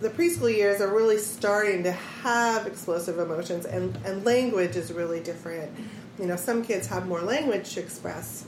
the 0.00 0.10
preschool 0.10 0.54
years 0.54 0.80
are 0.80 0.94
really 0.94 1.18
starting 1.18 1.82
to 1.82 1.92
have 1.92 2.66
explosive 2.66 3.18
emotions, 3.18 3.66
and, 3.66 3.96
and 4.04 4.24
language 4.24 4.76
is 4.76 4.92
really 4.92 5.20
different. 5.20 5.70
You 6.18 6.26
know, 6.26 6.36
some 6.36 6.64
kids 6.64 6.86
have 6.88 7.06
more 7.06 7.20
language 7.20 7.74
to 7.74 7.80
express 7.80 8.44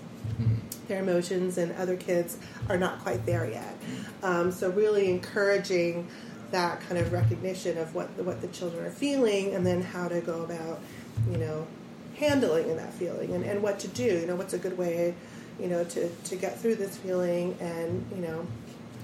their 0.87 1.01
emotions, 1.01 1.59
and 1.59 1.73
other 1.73 1.97
kids 1.97 2.39
are 2.69 2.79
not 2.79 3.01
quite 3.01 3.25
there 3.27 3.49
yet. 3.49 3.77
Um, 4.23 4.53
so, 4.53 4.71
really 4.71 5.11
encouraging 5.11 6.09
that 6.51 6.81
kind 6.83 6.99
of 6.99 7.13
recognition 7.13 7.79
of 7.79 7.95
what 7.95 8.11
what 8.23 8.41
the 8.41 8.49
children 8.49 8.85
are 8.85 8.91
feeling, 8.91 9.55
and 9.55 9.67
then 9.67 9.83
how 9.83 10.09
to 10.09 10.21
go 10.21 10.43
about, 10.43 10.81
you 11.31 11.39
know, 11.39 11.67
handling 12.17 12.69
in 12.69 12.77
that 12.77 12.93
feeling, 12.93 13.33
and, 13.33 13.45
and 13.45 13.63
what 13.63 13.81
to 13.81 13.89
do. 13.89 14.05
You 14.05 14.27
know, 14.27 14.37
what's 14.37 14.55
a 14.55 14.59
good 14.59 14.79
way, 14.79 15.15
you 15.59 15.67
know, 15.69 15.83
to 15.85 16.09
to 16.09 16.37
get 16.37 16.61
through 16.61 16.77
this 16.77 16.97
feeling, 16.97 17.57
and 17.61 18.07
you 18.15 18.23
know, 18.23 18.47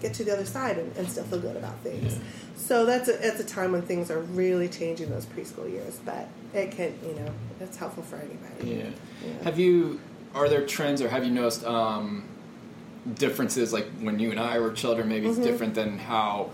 get 0.00 0.14
to 0.14 0.24
the 0.24 0.32
other 0.32 0.44
side 0.44 0.78
and, 0.78 0.94
and 0.96 1.08
still 1.08 1.24
feel 1.24 1.40
good 1.40 1.56
about 1.56 1.78
things. 1.80 2.14
Yeah. 2.14 2.20
So 2.56 2.84
that's 2.86 3.08
a, 3.08 3.26
it's 3.26 3.40
a 3.40 3.44
time 3.44 3.72
when 3.72 3.82
things 3.82 4.10
are 4.10 4.20
really 4.20 4.68
changing 4.68 5.10
those 5.10 5.26
preschool 5.26 5.70
years, 5.70 6.00
but 6.04 6.28
it 6.54 6.72
can, 6.72 6.94
you 7.06 7.14
know, 7.14 7.30
it's 7.60 7.76
helpful 7.76 8.02
for 8.02 8.16
anybody. 8.16 8.76
Yeah. 8.78 8.90
Yeah. 9.24 9.42
Have 9.44 9.58
you? 9.58 10.00
Are 10.34 10.48
there 10.48 10.66
trends, 10.66 11.00
or 11.00 11.08
have 11.08 11.24
you 11.24 11.30
noticed 11.30 11.64
um, 11.64 12.24
differences? 13.14 13.72
Like 13.72 13.86
when 14.00 14.18
you 14.18 14.30
and 14.30 14.40
I 14.40 14.58
were 14.58 14.72
children, 14.72 15.08
maybe 15.08 15.28
Mm-hmm. 15.28 15.40
it's 15.40 15.46
different 15.50 15.74
than 15.74 15.98
how 15.98 16.50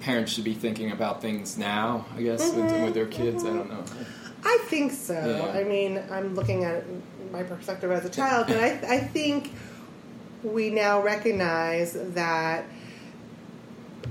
parents 0.00 0.32
should 0.32 0.44
be 0.44 0.54
thinking 0.54 0.90
about 0.90 1.20
things 1.22 1.56
now. 1.58 2.06
I 2.16 2.22
guess 2.22 2.40
with, 2.54 2.64
Mhm, 2.64 2.84
with 2.84 2.94
their 2.94 3.06
kids. 3.06 3.44
I 3.44 3.48
don't 3.48 3.70
know. 3.70 3.84
I 4.44 4.58
think 4.68 4.92
so. 4.92 5.14
Yeah. 5.14 5.58
I 5.58 5.64
mean, 5.64 6.02
I'm 6.10 6.34
looking 6.34 6.64
at 6.64 6.84
my 7.32 7.42
perspective 7.42 7.90
as 7.90 8.04
a 8.04 8.10
child, 8.10 8.46
but 8.48 8.58
I, 8.58 8.70
I 8.96 8.98
think 9.00 9.52
we 10.44 10.70
now 10.70 11.00
recognize 11.00 11.94
that 11.94 12.66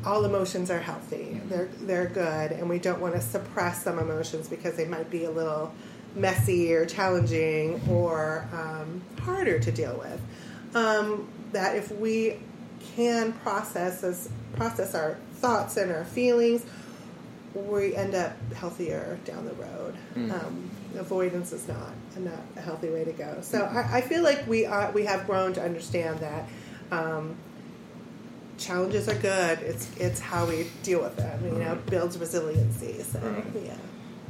all 0.05 0.25
emotions 0.25 0.69
are 0.69 0.79
healthy. 0.79 1.39
They're 1.45 1.69
they're 1.81 2.07
good, 2.07 2.51
and 2.51 2.67
we 2.67 2.79
don't 2.79 2.99
want 2.99 3.13
to 3.13 3.21
suppress 3.21 3.83
some 3.83 3.99
emotions 3.99 4.49
because 4.49 4.75
they 4.75 4.85
might 4.85 5.09
be 5.09 5.25
a 5.25 5.31
little 5.31 5.73
messy 6.15 6.73
or 6.73 6.85
challenging 6.85 7.81
or 7.89 8.47
um, 8.51 9.01
harder 9.21 9.59
to 9.59 9.71
deal 9.71 9.97
with. 9.97 10.21
Um, 10.75 11.27
that 11.51 11.75
if 11.75 11.91
we 11.91 12.39
can 12.95 13.33
process 13.33 14.03
as, 14.03 14.29
process 14.55 14.95
our 14.95 15.17
thoughts 15.35 15.77
and 15.77 15.91
our 15.91 16.03
feelings, 16.03 16.65
we 17.53 17.95
end 17.95 18.15
up 18.15 18.33
healthier 18.53 19.19
down 19.25 19.45
the 19.45 19.53
road. 19.53 19.95
Mm. 20.15 20.31
Um, 20.31 20.71
avoidance 20.97 21.51
is 21.53 21.67
not 21.67 21.91
not 22.17 22.39
a 22.55 22.61
healthy 22.61 22.89
way 22.89 23.03
to 23.03 23.11
go. 23.11 23.37
So 23.41 23.63
I, 23.65 23.97
I 23.97 24.01
feel 24.01 24.21
like 24.23 24.45
we 24.47 24.65
are, 24.65 24.91
we 24.91 25.05
have 25.05 25.25
grown 25.25 25.53
to 25.53 25.61
understand 25.63 26.19
that 26.19 26.47
um, 26.91 27.35
challenges 28.57 29.09
are 29.09 29.15
good. 29.15 29.59
It's 29.59 29.89
it's 29.97 30.19
how 30.19 30.45
we 30.45 30.67
deal 30.83 31.01
with 31.01 31.15
them. 31.15 31.43
You 31.45 31.51
know, 31.53 31.77
builds 31.89 32.17
resiliency. 32.17 33.01
So 33.03 33.19
Right. 33.19 33.45
yeah. 33.65 33.75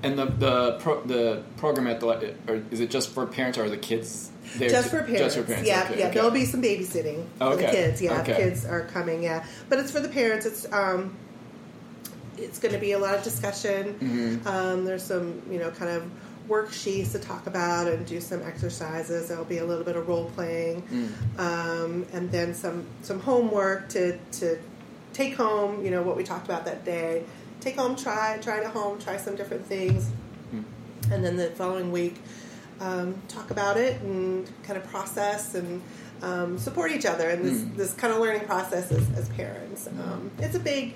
And 0.01 0.17
the 0.19 0.25
the 0.25 0.71
pro, 0.79 1.01
the 1.03 1.43
program 1.57 1.87
at 1.87 1.99
the 1.99 2.35
or 2.47 2.61
is 2.71 2.79
it 2.79 2.89
just 2.89 3.09
for 3.11 3.25
parents 3.25 3.57
or 3.57 3.65
are 3.65 3.69
the 3.69 3.77
kids? 3.77 4.29
there 4.57 4.69
Just 4.69 4.89
for 4.89 4.99
parents. 5.03 5.19
Just 5.19 5.37
for 5.37 5.43
parents. 5.43 5.67
Yeah, 5.67 5.83
okay, 5.89 5.99
yeah. 5.99 6.05
okay. 6.07 6.15
There'll 6.15 6.29
be 6.31 6.45
some 6.45 6.61
babysitting 6.61 7.25
for 7.37 7.55
the 7.55 7.63
Okay, 7.63 7.71
kids. 7.71 8.01
Yeah, 8.01 8.21
okay. 8.21 8.35
kids 8.35 8.65
are 8.65 8.81
coming. 8.87 9.23
Yeah, 9.23 9.45
but 9.69 9.79
it's 9.79 9.91
for 9.91 10.01
the 10.01 10.09
parents. 10.09 10.45
It's 10.45 10.71
um, 10.73 11.15
it's 12.37 12.59
going 12.59 12.73
to 12.73 12.79
be 12.79 12.91
a 12.91 12.99
lot 12.99 13.15
of 13.15 13.23
discussion. 13.23 13.93
Mhm. 14.01 14.45
Um, 14.45 14.85
there's 14.85 15.03
some 15.03 15.41
you 15.49 15.59
know 15.59 15.71
kind 15.71 15.91
of 15.91 16.03
worksheets 16.49 17.11
to 17.13 17.19
talk 17.19 17.47
about 17.47 17.87
and 17.87 18.05
do 18.05 18.19
some 18.19 18.41
exercises. 18.43 19.29
There'll 19.29 19.45
be 19.45 19.59
a 19.59 19.65
little 19.65 19.83
bit 19.83 19.95
of 19.95 20.07
role 20.07 20.29
playing, 20.35 20.83
Mm. 20.91 21.39
um, 21.39 22.05
and 22.13 22.31
then 22.31 22.53
some 22.53 22.85
some 23.01 23.19
homework 23.19 23.89
to 23.89 24.17
to 24.39 24.57
take 25.13 25.35
home. 25.35 25.83
You 25.83 25.91
know 25.91 26.01
what 26.01 26.17
we 26.17 26.23
talked 26.23 26.45
about 26.45 26.65
that 26.65 26.83
day. 26.85 27.23
Take 27.61 27.77
home, 27.77 27.95
try 27.95 28.37
try 28.41 28.57
it 28.57 28.63
at 28.65 28.71
home, 28.73 28.99
try 28.99 29.17
some 29.17 29.35
different 29.35 29.65
things, 29.67 30.09
Mm. 30.53 30.63
and 31.11 31.23
then 31.25 31.37
the 31.37 31.49
following 31.51 31.91
week 31.91 32.21
um, 32.81 33.15
talk 33.29 33.51
about 33.51 33.77
it 33.77 34.01
and 34.01 34.49
kind 34.63 34.77
of 34.77 34.85
process 34.89 35.55
and 35.55 35.81
um, 36.21 36.57
support 36.57 36.91
each 36.91 37.05
other 37.05 37.29
in 37.29 37.43
this, 37.43 37.59
Mm. 37.59 37.75
this 37.77 37.93
kind 37.93 38.11
of 38.13 38.19
learning 38.19 38.45
process 38.45 38.91
as, 38.91 39.03
as 39.17 39.29
parents. 39.29 39.87
Um, 39.87 40.31
it's 40.39 40.55
a 40.55 40.59
big 40.59 40.93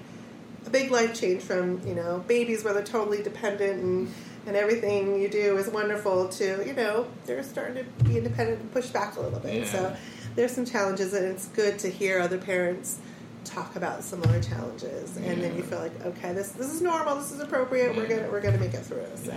a 0.68 0.70
big 0.70 0.92
life 0.92 1.20
change 1.20 1.42
from 1.42 1.86
you 1.88 1.96
know 1.96 2.24
babies 2.28 2.64
where 2.64 2.74
they're 2.74 2.84
totally 2.84 3.24
dependent 3.24 3.82
and 3.82 4.14
and 4.46 4.56
everything 4.56 5.20
you 5.20 5.28
do 5.28 5.58
is 5.58 5.68
wonderful 5.68 6.30
to 6.30 6.64
you 6.66 6.74
know 6.74 7.08
they're 7.26 7.44
starting 7.44 7.84
to 7.84 8.04
be 8.04 8.18
independent 8.18 8.60
and 8.62 8.72
push 8.72 8.88
back 8.88 9.16
a 9.18 9.20
little 9.20 9.40
bit. 9.40 9.56
Yeah. 9.56 9.66
So 9.66 9.96
there's 10.36 10.52
some 10.52 10.66
challenges 10.66 11.14
and 11.14 11.26
it's 11.26 11.48
good 11.48 11.80
to 11.80 11.90
hear 11.90 12.20
other 12.20 12.38
parents 12.38 13.00
talk 13.44 13.76
about 13.78 14.04
similar 14.04 14.42
challenges 14.42 15.16
and 15.16 15.42
then 15.42 15.56
you 15.56 15.64
feel 15.64 15.80
like 15.80 16.06
okay 16.06 16.34
this 16.34 16.52
this 16.52 16.68
is 16.74 16.82
normal 16.82 17.16
this 17.16 17.32
is 17.32 17.40
appropriate 17.40 17.96
we're 17.96 18.06
gonna 18.06 18.30
we're 18.30 18.42
gonna 18.42 18.58
make 18.58 18.74
it 18.74 18.84
through 18.84 19.06
so 19.16 19.34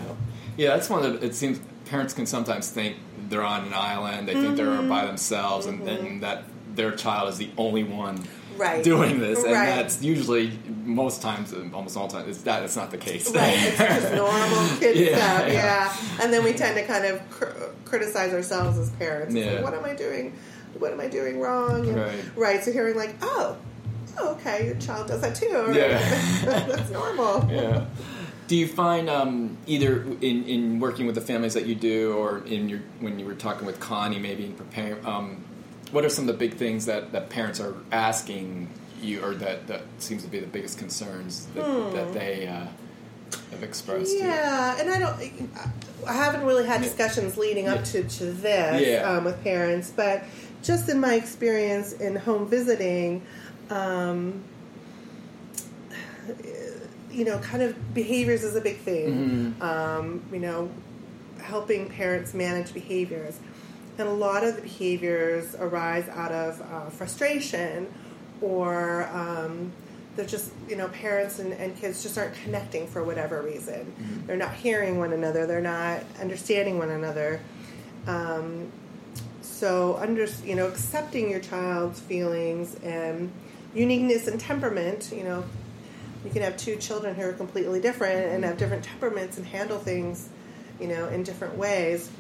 Yeah, 0.57 0.71
that's 0.71 0.91
one 0.91 1.05
of 1.05 1.21
the, 1.21 1.27
it 1.27 1.35
seems 1.35 1.61
parents 1.85 2.13
can 2.13 2.27
sometimes 2.27 2.71
think 2.71 2.97
they're 3.29 3.45
on 3.45 3.65
an 3.65 3.73
island. 3.73 4.27
They 4.27 4.35
think 4.35 4.57
they're 4.57 4.83
by 4.83 5.07
themselves, 5.07 5.67
and, 5.67 5.89
and 5.89 6.23
that 6.23 6.43
their 6.75 6.91
child 6.91 7.29
is 7.29 7.39
the 7.39 7.51
only 7.57 7.85
one 7.85 8.19
Mm-hmm. 8.19 8.40
Right. 8.61 8.85
doing 8.85 9.19
this, 9.21 9.43
and 9.43 9.53
Right. 9.53 9.67
that's 9.77 10.03
usually 10.03 10.53
most 10.85 11.23
times, 11.23 11.55
almost 11.73 11.97
all 11.97 12.09
times, 12.09 12.29
is 12.37 12.43
that 12.45 12.63
it's 12.63 12.77
not 12.77 12.91
the 12.91 12.99
case. 12.99 13.35
Right, 13.35 13.55
it's 13.59 13.79
just 13.79 14.13
normal 14.15 14.69
kid 14.79 14.97
Yeah, 14.97 15.17
stuff, 15.17 15.49
yeah. 15.49 15.53
yeah. 15.55 15.97
And 16.23 16.33
then 16.33 16.45
we 16.45 16.53
tend 16.53 16.77
to 16.77 16.85
kind 16.85 17.07
of 17.07 17.31
cr- 17.31 17.47
criticize 17.85 18.33
ourselves 18.35 18.79
as 18.79 18.91
parents. 18.91 19.35
It's 19.35 19.47
like, 19.47 19.55
Yeah. 19.57 19.63
what 19.63 19.75
am 19.75 19.85
I 19.85 19.95
doing? 19.95 20.35
What 20.79 20.93
am 20.93 21.01
I 21.01 21.09
doing 21.09 21.41
wrong? 21.41 21.89
And- 21.89 21.97
Right. 21.97 22.21
right. 22.37 22.65
So 22.65 22.71
hearing 22.73 22.97
like, 22.97 23.15
oh, 23.23 23.57
oh, 24.19 24.29
okay, 24.35 24.67
your 24.67 24.75
child 24.77 25.09
does 25.09 25.21
that 25.23 25.35
too. 25.35 25.53
Or, 25.55 25.73
Yeah. 25.73 25.99
that's 26.45 26.91
normal. 26.91 27.49
yeah. 27.51 27.87
Do 28.47 28.57
you 28.57 28.67
find 28.67 29.09
um, 29.09 29.57
either 29.67 30.03
in, 30.21 30.45
in 30.45 30.81
working 30.81 31.07
with 31.07 31.15
the 31.15 31.21
families 31.21 31.55
that 31.55 31.67
you 31.67 31.77
do, 31.77 32.15
or 32.15 32.39
in 32.47 32.69
your 32.69 32.81
when 32.99 33.19
you 33.21 33.25
were 33.25 33.35
talking 33.35 33.65
with 33.65 33.79
Connie, 33.79 34.19
maybe 34.19 34.45
in 34.45 34.53
preparing, 34.55 35.07
um, 35.07 35.45
what 35.93 36.05
are 36.05 36.09
some 36.09 36.29
of 36.29 36.39
the 36.39 36.39
big 36.39 36.57
things 36.57 36.87
that, 36.87 37.13
that 37.13 37.31
parents 37.31 37.61
are 37.61 37.75
asking 37.91 38.69
you, 39.03 39.23
or 39.25 39.35
that, 39.35 39.67
that 39.67 39.83
seems 39.99 40.23
to 40.25 40.29
be 40.29 40.39
the 40.41 40.47
biggest 40.47 40.79
concerns 40.79 41.47
that, 41.55 41.93
that 41.95 42.13
they 42.13 42.47
uh, 42.47 42.67
have 43.51 43.63
expressed? 43.63 44.13
to 44.13 44.19
you? 44.19 44.23
Hmm. 44.23 44.29
Yeah, 44.29 44.81
and 44.81 44.91
I 44.91 44.99
don't. 44.99 45.51
I 46.07 46.13
haven't 46.15 46.45
really 46.45 46.67
had 46.67 46.81
discussions 46.81 47.37
leading 47.37 47.69
up 47.69 47.85
to, 47.85 48.03
to 48.03 48.25
this 48.33 48.87
Yeah. 48.87 49.11
um, 49.11 49.25
with 49.25 49.43
parents, 49.43 49.91
but 49.95 50.25
just 50.63 50.89
in 50.89 51.01
my 51.01 51.15
experience 51.15 51.93
in 51.93 52.17
home 52.17 52.47
visiting, 52.47 53.23
um, 53.71 54.43
you 57.11 57.25
know, 57.25 57.39
kind 57.39 57.63
of 57.63 57.95
behaviors 57.95 58.45
is 58.45 58.57
a 58.57 58.61
big 58.61 58.79
thing. 58.79 59.55
Mm-hmm. 59.59 59.63
Um, 59.63 60.23
you 60.33 60.39
know, 60.39 60.71
helping 61.43 61.89
parents 61.89 62.35
manage 62.35 62.73
behaviors. 62.73 63.39
And 64.01 64.09
a 64.09 64.13
lot 64.13 64.45
of 64.45 64.57
the 64.57 64.63
behaviors 64.63 65.55
arise 65.57 66.09
out 66.09 66.33
of 66.33 66.63
uh, 66.63 66.89
frustration 66.89 67.87
or 68.41 69.07
um, 69.13 69.71
they're 70.17 70.25
just, 70.25 70.53
you 70.71 70.77
know, 70.77 70.89
parents 70.89 71.39
and, 71.39 71.53
and 71.53 71.77
kids 71.77 72.03
just 72.03 72.17
aren't 72.17 72.35
connecting 72.43 72.87
for 72.87 73.05
whatever 73.05 73.43
reason. 73.43 73.93
Mm-hmm. 74.01 74.27
They're 74.27 74.39
not 74.39 74.55
hearing 74.55 74.99
one 74.99 75.13
another, 75.13 75.47
they're 75.47 75.61
not 75.61 76.03
understanding 76.19 76.79
one 76.79 76.89
another. 76.89 77.41
Um, 78.07 78.73
so, 79.43 79.97
under, 79.97 80.27
you 80.47 80.55
know, 80.55 80.67
accepting 80.67 81.29
your 81.31 81.41
child's 81.41 82.01
feelings 82.01 82.77
and 82.77 83.31
uniqueness 83.75 84.29
and 84.29 84.41
temperament, 84.41 85.13
you 85.15 85.25
know, 85.25 85.45
you 86.25 86.31
can 86.31 86.41
have 86.41 86.57
two 86.57 86.77
children 86.77 87.15
who 87.15 87.23
are 87.23 87.35
completely 87.35 87.83
different 87.83 88.33
and 88.33 88.45
have 88.45 88.57
different 88.57 88.83
temperaments 88.83 89.37
and 89.37 89.47
handle 89.47 89.79
things, 89.79 90.31
you 90.81 90.89
know, 90.89 91.09
in 91.09 91.23
different 91.23 91.59
ways. 91.59 92.11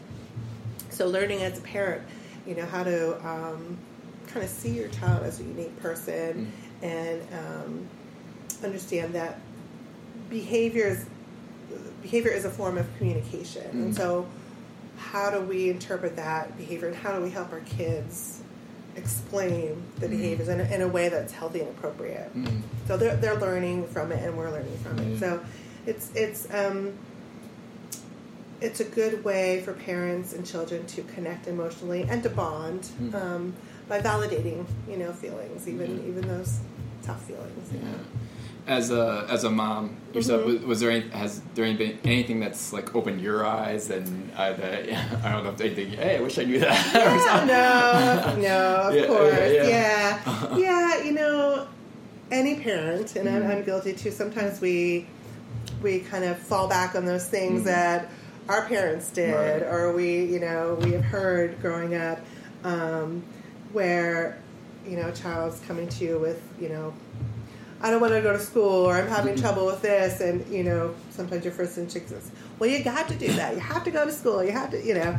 So 1.00 1.06
learning 1.06 1.42
as 1.42 1.56
a 1.56 1.62
parent, 1.62 2.02
you 2.46 2.54
know, 2.54 2.66
how 2.66 2.84
to 2.84 3.26
um, 3.26 3.78
kind 4.26 4.44
of 4.44 4.50
see 4.50 4.68
your 4.68 4.88
child 4.88 5.22
as 5.22 5.40
a 5.40 5.44
unique 5.44 5.80
person 5.80 6.52
and 6.82 7.22
um, 7.32 7.88
understand 8.62 9.14
that 9.14 9.38
behaviors 10.28 11.06
behavior 12.02 12.30
is 12.30 12.44
a 12.44 12.50
form 12.50 12.76
of 12.76 12.86
communication, 12.98 13.64
and 13.70 13.96
so 13.96 14.28
how 14.98 15.30
do 15.30 15.40
we 15.40 15.70
interpret 15.70 16.16
that 16.16 16.54
behavior 16.58 16.88
and 16.88 16.96
how 16.98 17.16
do 17.16 17.22
we 17.22 17.30
help 17.30 17.50
our 17.50 17.60
kids 17.60 18.42
explain 18.94 19.82
the 20.00 20.08
behaviors 20.08 20.48
in 20.50 20.60
a, 20.60 20.64
in 20.64 20.82
a 20.82 20.88
way 20.88 21.08
that's 21.08 21.32
healthy 21.32 21.60
and 21.60 21.70
appropriate? 21.70 22.30
So 22.86 22.98
they're, 22.98 23.16
they're 23.16 23.40
learning 23.40 23.86
from 23.86 24.12
it 24.12 24.22
and 24.22 24.36
we're 24.36 24.50
learning 24.50 24.76
from 24.84 24.98
it. 24.98 25.18
So 25.18 25.42
it's 25.86 26.12
it's 26.14 26.46
um, 26.52 26.92
it's 28.60 28.80
a 28.80 28.84
good 28.84 29.24
way 29.24 29.60
for 29.62 29.72
parents 29.72 30.32
and 30.32 30.46
children 30.46 30.86
to 30.86 31.02
connect 31.02 31.46
emotionally 31.46 32.02
and 32.08 32.22
to 32.22 32.28
bond 32.30 32.88
um, 33.14 33.54
by 33.88 34.00
validating 34.00 34.66
you 34.88 34.96
know 34.96 35.12
feelings, 35.12 35.66
even 35.68 36.04
even 36.08 36.26
those 36.28 36.60
tough 37.02 37.22
feelings. 37.24 37.72
you 37.72 37.78
know. 37.80 37.98
As 38.66 38.90
a 38.92 39.26
as 39.28 39.44
a 39.44 39.50
mom 39.50 39.96
yourself, 40.14 40.42
Mm-hmm. 40.42 40.52
was, 40.58 40.66
was 40.66 40.80
there 40.80 40.90
any, 40.90 41.08
has 41.10 41.40
there 41.54 41.72
been 41.74 41.98
anything 42.04 42.38
that's 42.40 42.72
like 42.72 42.94
opened 42.94 43.20
your 43.20 43.44
eyes 43.44 43.90
and 43.90 44.30
uh, 44.36 44.52
that, 44.52 44.86
yeah, 44.86 45.20
I 45.24 45.32
don't 45.32 45.42
know 45.44 45.50
if 45.50 45.56
they 45.56 45.74
think, 45.74 45.94
hey, 45.94 46.18
I 46.18 46.20
wish 46.20 46.38
I 46.38 46.44
knew 46.44 46.60
that. 46.60 46.94
Yeah, 46.94 47.44
no, 47.46 48.42
no, 48.42 48.88
of 48.88 48.94
Yeah, 49.00 49.06
course, 49.06 49.52
yeah, 49.52 49.66
yeah, 49.66 50.56
yeah. 50.56 51.02
you 51.04 51.12
know, 51.12 51.66
any 52.30 52.60
parent, 52.60 53.16
and 53.16 53.28
I'm, 53.28 53.44
I'm 53.50 53.64
guilty 53.64 53.92
too. 53.94 54.10
Sometimes 54.10 54.60
we 54.60 55.06
we 55.82 56.00
kind 56.00 56.24
of 56.24 56.38
fall 56.38 56.68
back 56.68 56.94
on 56.94 57.06
those 57.06 57.26
things 57.26 57.64
that 57.64 58.08
our 58.48 58.66
parents 58.66 59.10
did, 59.10 59.34
Right. 59.34 59.62
or 59.62 59.92
we, 59.92 60.24
you 60.24 60.40
know, 60.40 60.78
we 60.82 60.92
have 60.92 61.04
heard 61.04 61.60
growing 61.60 61.94
up, 61.94 62.18
um, 62.64 63.22
where 63.72 64.38
you 64.88 64.96
know, 64.96 65.08
a 65.08 65.12
child's 65.12 65.60
coming 65.66 65.86
to 65.86 66.04
you 66.04 66.18
with, 66.18 66.42
you 66.58 66.68
know. 66.70 66.92
I 67.82 67.90
don't 67.90 68.00
want 68.00 68.12
to 68.14 68.20
go 68.22 68.32
to 68.32 68.38
school, 68.38 68.86
or 68.86 68.94
I'm 68.96 69.06
having 69.08 69.36
trouble 69.36 69.66
with 69.66 69.82
this, 69.82 70.20
and 70.20 70.46
you 70.48 70.64
know, 70.64 70.94
sometimes 71.10 71.44
your 71.44 71.52
first 71.54 71.76
instinct 71.78 72.10
is, 72.12 72.30
"Well, 72.58 72.68
you 72.70 72.82
got 72.82 73.08
to 73.08 73.14
do 73.14 73.28
that. 73.34 73.54
You 73.54 73.60
have 73.60 73.84
to 73.84 73.90
go 73.90 74.04
to 74.04 74.12
school. 74.12 74.42
You 74.44 74.52
have 74.52 74.70
to, 74.72 74.82
you 74.84 74.94
know." 74.94 75.16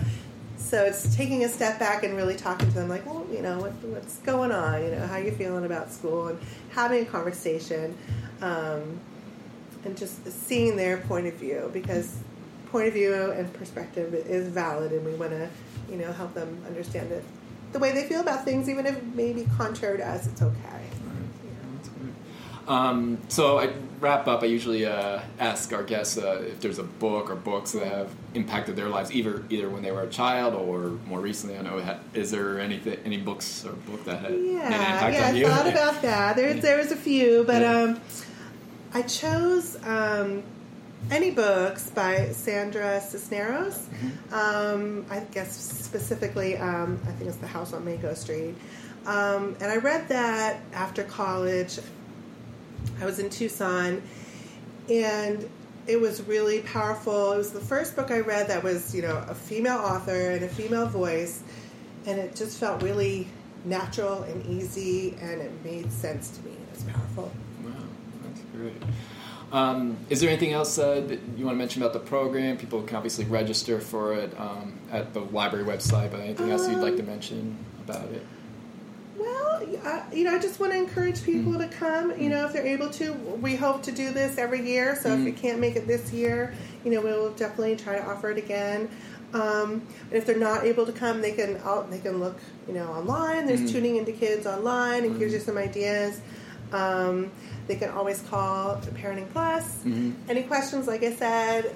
So 0.58 0.84
it's 0.84 1.16
taking 1.16 1.44
a 1.44 1.50
step 1.50 1.80
back 1.80 2.04
and 2.04 2.16
really 2.16 2.36
talking 2.36 2.68
to 2.70 2.74
them, 2.76 2.88
like, 2.88 3.04
well, 3.06 3.26
you 3.32 3.42
know, 3.42 3.60
what, 3.60 3.72
what's 3.84 4.18
going 4.18 4.52
on? 4.52 4.84
You 4.84 4.92
know, 4.92 5.08
how 5.08 5.18
you 5.18 5.32
feeling 5.32 5.66
about 5.66 5.92
school, 5.92 6.28
and 6.28 6.40
having 6.72 7.04
a 7.04 7.06
conversation, 7.06 7.98
um, 8.42 9.00
and 9.86 9.98
just 9.98 10.26
seeing 10.48 10.76
their 10.76 10.98
point 10.98 11.26
of 11.28 11.34
view 11.36 11.70
because 11.74 12.16
point 12.72 12.88
of 12.88 12.94
view 12.94 13.14
and 13.32 13.52
perspective 13.54 14.14
is 14.14 14.48
valid, 14.48 14.92
and 14.94 15.06
we 15.06 15.14
want 15.14 15.32
to, 15.32 15.50
you 15.90 15.98
know, 15.98 16.12
help 16.14 16.34
them 16.34 16.64
understand 16.68 17.12
it 17.12 17.24
the 17.74 17.80
way 17.80 17.92
they 17.94 18.04
feel 18.04 18.20
about 18.22 18.44
things, 18.44 18.68
even 18.70 18.86
if 18.86 18.98
it 18.98 19.16
may 19.16 19.32
be 19.34 19.46
contrary 19.58 19.98
to 19.98 20.08
us. 20.08 20.28
It's 20.28 20.42
okay. 20.42 20.58
That's 21.76 21.90
good. 21.90 22.14
Um, 22.68 23.18
so 23.30 23.60
I 23.60 23.70
wrap 24.02 24.28
up. 24.28 24.44
I 24.44 24.46
usually 24.48 24.86
uh, 24.86 25.20
ask 25.40 25.72
our 25.74 25.84
guests 25.84 26.18
uh, 26.18 26.44
if 26.46 26.60
there's 26.60 26.80
a 26.80 26.84
book 26.84 27.30
or 27.30 27.36
books 27.36 27.72
that 27.72 27.88
have 27.88 28.10
impacted 28.34 28.76
their 28.76 28.90
lives, 28.90 29.12
either 29.14 29.44
either 29.50 29.70
when 29.70 29.84
they 29.84 29.92
were 29.92 30.04
a 30.04 30.10
child 30.10 30.54
or 30.54 30.98
more 31.08 31.20
recently. 31.20 31.58
I 31.58 31.62
know. 31.62 31.82
Is 32.14 32.32
there 32.32 32.60
anything, 32.60 32.98
any 33.06 33.18
books 33.18 33.66
or 33.66 33.72
book 33.74 34.04
that 34.06 34.20
had 34.22 34.32
Yeah, 34.32 34.38
an 34.68 34.74
impact 34.74 35.14
yeah, 35.16 35.28
on 35.28 35.36
I 35.36 35.38
you? 35.38 35.48
thought 35.48 35.68
about 35.68 36.02
that. 36.02 36.36
There, 36.36 36.54
there 36.68 36.78
was 36.78 36.92
a 36.92 36.98
few, 36.98 37.44
but 37.46 37.62
Yeah. 37.62 37.82
um, 37.84 38.02
I 38.94 39.02
chose 39.04 39.78
um, 39.86 40.44
any 41.10 41.32
books 41.32 41.90
by 41.90 42.30
Sandra 42.30 43.02
Cisneros. 43.02 43.78
Mm-hmm. 43.78 44.34
Um, 44.34 45.06
I 45.10 45.20
guess 45.32 45.56
specifically, 45.56 46.58
um, 46.58 47.00
I 47.08 47.12
think 47.12 47.30
it's 47.30 47.38
The 47.38 47.48
House 47.48 47.74
on 47.74 47.84
Mango 47.84 48.14
Street. 48.14 48.56
Um, 49.06 49.56
and 49.60 49.72
I 49.72 49.78
read 49.78 50.08
that 50.10 50.62
after 50.74 51.04
college. 51.04 51.80
I 53.02 53.06
was 53.06 53.20
in 53.20 53.30
Tucson, 53.30 54.02
and 54.90 55.50
it 55.88 56.00
was 56.00 56.22
really 56.24 56.62
powerful. 56.62 57.34
It 57.34 57.38
was 57.38 57.52
the 57.52 57.60
first 57.60 57.96
book 57.96 58.12
I 58.12 58.20
read 58.20 58.48
that 58.50 58.64
was, 58.64 58.94
you 58.94 59.02
know, 59.02 59.24
a 59.28 59.34
female 59.34 59.80
author 59.80 60.32
and 60.32 60.44
a 60.44 60.48
female 60.48 60.86
voice, 60.86 61.42
and 62.06 62.20
it 62.20 62.36
just 62.36 62.60
felt 62.60 62.84
really 62.84 63.28
natural 63.66 64.24
and 64.24 64.46
easy, 64.46 65.16
and 65.20 65.42
it 65.42 65.52
made 65.64 65.92
sense 65.92 66.30
to 66.38 66.46
me. 66.46 66.52
It 66.52 66.76
was 66.76 66.84
powerful. 66.84 67.32
Wow, 67.64 67.72
that's 68.24 68.42
great. 68.56 68.82
Um, 69.52 69.98
is 70.10 70.22
there 70.22 70.30
anything 70.30 70.54
else 70.54 70.78
uh, 70.78 71.02
that 71.02 71.20
you 71.38 71.46
want 71.46 71.56
to 71.56 71.60
mention 71.60 71.82
about 71.82 71.94
the 71.94 72.00
program? 72.00 72.58
People 72.58 72.82
can 72.84 72.96
obviously 72.96 73.26
register 73.26 73.82
for 73.82 74.14
it 74.14 74.34
um, 74.40 74.80
at 74.92 75.14
the 75.14 75.20
library 75.20 75.66
website, 75.66 76.12
but 76.12 76.22
anything 76.22 76.50
else 76.50 76.70
you'd 76.70 76.80
like 76.80 76.96
to 76.98 77.04
mention 77.04 77.58
about 77.84 78.10
it? 78.12 78.26
Well, 79.18 79.62
I, 79.84 80.04
you 80.14 80.24
know, 80.24 80.34
I 80.34 80.40
just 80.40 80.60
want 80.60 80.72
to 80.72 80.78
encourage 80.78 81.24
people 81.24 81.58
to 81.58 81.68
come. 81.68 82.18
You 82.20 82.30
know, 82.30 82.46
if 82.46 82.54
they're 82.54 82.66
able 82.66 82.90
to. 82.92 83.12
We 83.12 83.56
hope 83.56 83.84
to 83.84 83.92
do 83.92 84.12
this 84.12 84.38
every 84.38 84.66
year. 84.66 84.96
So 84.96 85.10
if 85.10 85.26
we 85.26 85.34
can't 85.34 85.60
make 85.60 85.76
it 85.76 85.86
this 85.86 86.14
year, 86.14 86.54
you 86.86 86.92
know, 86.92 87.02
we'll 87.02 87.32
definitely 87.34 87.76
try 87.76 87.98
to 87.98 88.06
offer 88.06 88.32
it 88.32 88.38
again. 88.38 88.90
Um, 89.34 89.88
and 90.10 90.14
if 90.14 90.26
they're 90.26 90.38
not 90.38 90.66
able 90.66 90.86
to 90.86 90.92
come, 90.92 91.22
they 91.22 91.32
can 91.32 91.58
out, 91.64 91.90
they 91.90 92.00
can 92.00 92.20
look, 92.20 92.38
you 92.68 92.74
know, 92.74 92.88
online. 92.88 93.48
There's 93.48 93.72
tuning 93.72 93.98
into 93.98 94.12
kids 94.12 94.46
online 94.46 95.06
and 95.06 95.20
gives 95.20 95.34
you 95.34 95.40
some 95.40 95.58
ideas. 95.58 96.22
Um, 96.74 97.32
they 97.68 97.76
can 97.76 97.90
always 97.90 98.22
call 98.24 98.78
Parenting 98.78 99.30
Plus. 99.32 99.86
Any 100.30 100.44
questions, 100.44 100.88
like 100.88 101.04
I 101.04 101.14
said, 101.14 101.74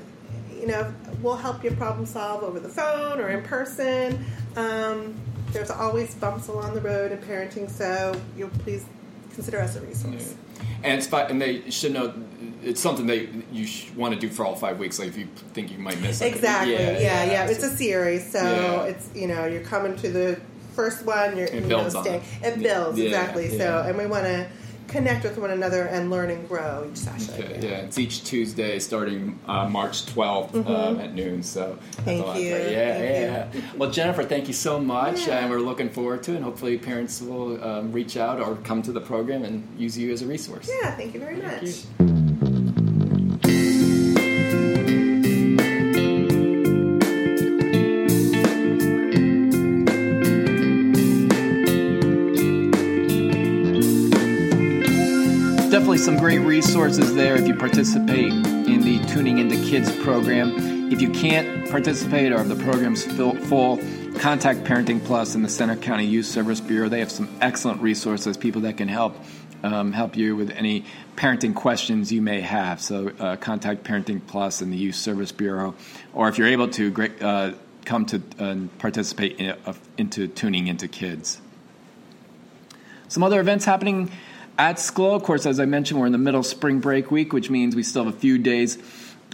you 0.60 0.68
know, 0.68 0.94
we'll 1.22 1.36
help 1.36 1.64
you 1.64 1.72
problem 1.72 2.06
solve 2.06 2.44
over 2.44 2.60
the 2.60 2.70
phone 2.70 3.20
or 3.20 3.30
in 3.30 3.44
person. 3.44 4.24
Um, 4.56 5.16
there's 5.52 5.70
always 5.70 6.16
bumps 6.16 6.48
along 6.48 6.74
the 6.74 6.82
road 6.82 7.12
in 7.12 7.18
parenting, 7.20 7.70
so 7.70 8.20
you'll 8.38 8.50
please 8.50 8.86
consider 9.34 9.60
us 9.60 9.76
a 9.76 9.82
resource. 9.82 10.36
And 10.84 10.98
it's 10.98 11.12
and 11.12 11.42
they 11.42 11.70
should 11.70 11.94
know 11.94 12.14
it's 12.64 12.80
something 12.82 13.08
that 13.08 13.28
you 13.52 13.66
sh- 13.66 13.92
want 13.96 14.14
to 14.14 14.20
do 14.20 14.30
for 14.30 14.46
all 14.46 14.56
five 14.56 14.80
weeks. 14.80 14.98
Like 15.00 15.10
if 15.10 15.18
you 15.18 15.26
think 15.54 15.72
you 15.72 15.78
might 15.78 16.00
miss 16.02 16.18
something. 16.20 16.34
Exactly. 16.36 16.74
Yeah, 16.74 17.24
yeah. 17.26 17.46
It's 17.48 17.64
a 17.64 17.76
series, 17.76 18.30
so 18.32 18.40
Yeah. 18.42 18.84
it's 18.84 19.10
you 19.16 19.28
know 19.28 19.46
you're 19.46 19.62
coming 19.64 19.96
to 19.98 20.10
the 20.10 20.40
first 20.74 21.06
one. 21.06 21.38
You're 21.38 21.48
It 21.48 21.54
you 21.64 21.68
builds 21.68 21.94
know, 21.94 22.00
on 22.00 22.06
staying. 22.06 22.22
it. 22.44 22.48
It 22.58 22.64
builds 22.64 22.98
Yeah, 22.98 23.06
exactly. 23.08 23.58
So 23.58 23.84
and 23.88 23.98
we 23.98 24.06
want 24.06 24.26
to 24.26 24.48
connect 24.88 25.24
with 25.24 25.38
one 25.38 25.52
another 25.52 25.84
and 25.84 26.10
learn 26.10 26.30
and 26.30 26.48
grow 26.48 26.88
each 26.90 26.98
session. 26.98 27.34
Okay, 27.34 27.60
yeah, 27.62 27.78
it's 27.78 27.98
each 27.98 28.24
Tuesday 28.24 28.80
starting 28.80 29.40
uh, 29.48 29.68
March 29.68 30.06
12th 30.08 30.56
um, 30.70 31.00
at 31.00 31.14
noon. 31.14 31.44
So 31.44 31.78
that's 31.82 31.86
Mm-hmm. 31.96 32.04
Thank 32.06 32.24
a 32.24 32.26
lot. 32.28 32.40
you. 32.40 32.48
Yeah, 32.50 32.98
Thank 33.48 33.54
yeah. 33.56 33.62
Well, 33.78 33.92
Jennifer, 33.92 34.24
thank 34.24 34.48
you 34.48 34.54
so 34.54 34.80
much, 34.80 35.28
Yeah. 35.28 35.40
and 35.40 35.50
we're 35.50 35.60
looking 35.60 35.90
forward 35.90 36.24
to 36.24 36.32
it. 36.34 36.36
And 36.36 36.44
hopefully, 36.44 36.78
parents 36.78 37.22
will 37.22 37.64
um, 37.64 37.92
reach 37.92 38.18
out 38.18 38.40
or 38.40 38.56
come 38.58 38.82
to 38.84 38.92
the 38.92 39.02
program 39.02 39.44
and 39.44 39.68
use 39.80 39.98
you 39.98 40.12
as 40.14 40.22
a 40.22 40.26
resource. 40.28 40.70
Yeah. 40.82 40.96
Thank 40.96 41.14
you 41.14 41.20
very 41.20 41.38
much. 41.38 41.64
you. 42.00 42.35
Definitely 55.86 56.04
some 56.04 56.18
great 56.18 56.40
resources 56.40 57.14
there 57.14 57.36
if 57.36 57.48
you 57.48 57.54
participate 57.54 58.32
in 58.34 58.82
the 58.82 58.98
Tuning 59.06 59.38
Into 59.38 59.56
Kids 59.70 59.96
program. 59.98 60.92
If 60.92 61.00
you 61.00 61.12
can't 61.12 61.70
participate 61.70 62.32
or 62.32 62.42
if 62.42 62.48
the 62.48 62.56
program's 62.56 63.04
full, 63.04 63.78
contact 64.18 64.64
Parenting 64.64 65.06
Plus 65.06 65.36
and 65.36 65.46
the 65.46 65.48
Centre 65.48 65.76
County 65.76 66.08
Youth 66.08 66.26
Service 66.26 66.60
Bureau. 66.60 66.90
They 66.90 67.02
have 67.02 67.12
some 67.12 67.30
excellent 67.40 67.84
resources, 67.84 68.36
people 68.36 68.62
that 68.62 68.78
can 68.78 68.88
help 68.88 69.16
um, 69.62 69.94
help 69.94 70.18
you 70.18 70.36
with 70.36 70.50
any 70.50 70.86
parenting 71.18 71.54
questions 71.54 72.12
you 72.12 72.20
may 72.24 72.42
have. 72.42 72.82
So 72.82 73.12
uh, 73.20 73.36
contact 73.36 73.84
Parenting 73.84 74.26
Plus 74.26 74.62
and 74.62 74.74
the 74.74 74.78
Youth 74.78 74.96
Service 74.96 75.32
Bureau, 75.32 75.76
or 76.16 76.30
if 76.30 76.40
you're 76.40 76.48
able 76.48 76.70
to, 76.70 76.90
great, 76.90 77.22
uh, 77.22 77.52
come 77.86 78.08
to 78.08 78.24
uh, 78.40 78.56
participate 78.80 79.40
in, 79.40 79.52
uh, 79.52 79.74
into 80.00 80.28
Tuning 80.28 80.66
Into 80.66 80.88
Kids. 80.88 81.40
Some 83.08 83.22
other 83.22 83.40
events 83.40 83.66
happening 83.66 84.10
at 84.58 84.78
Schlow, 84.78 85.16
of 85.16 85.24
course, 85.24 85.46
as 85.46 85.60
I 85.60 85.66
mentioned, 85.66 86.00
we're 86.00 86.06
in 86.06 86.12
the 86.12 86.18
middle 86.18 86.40
of 86.40 86.46
spring 86.46 86.80
break 86.80 87.12
week, 87.12 87.34
which 87.34 87.50
means 87.50 87.76
we 87.76 87.84
still 87.84 88.06
have 88.06 88.14
a 88.14 88.18
few 88.18 88.38
days 88.38 88.78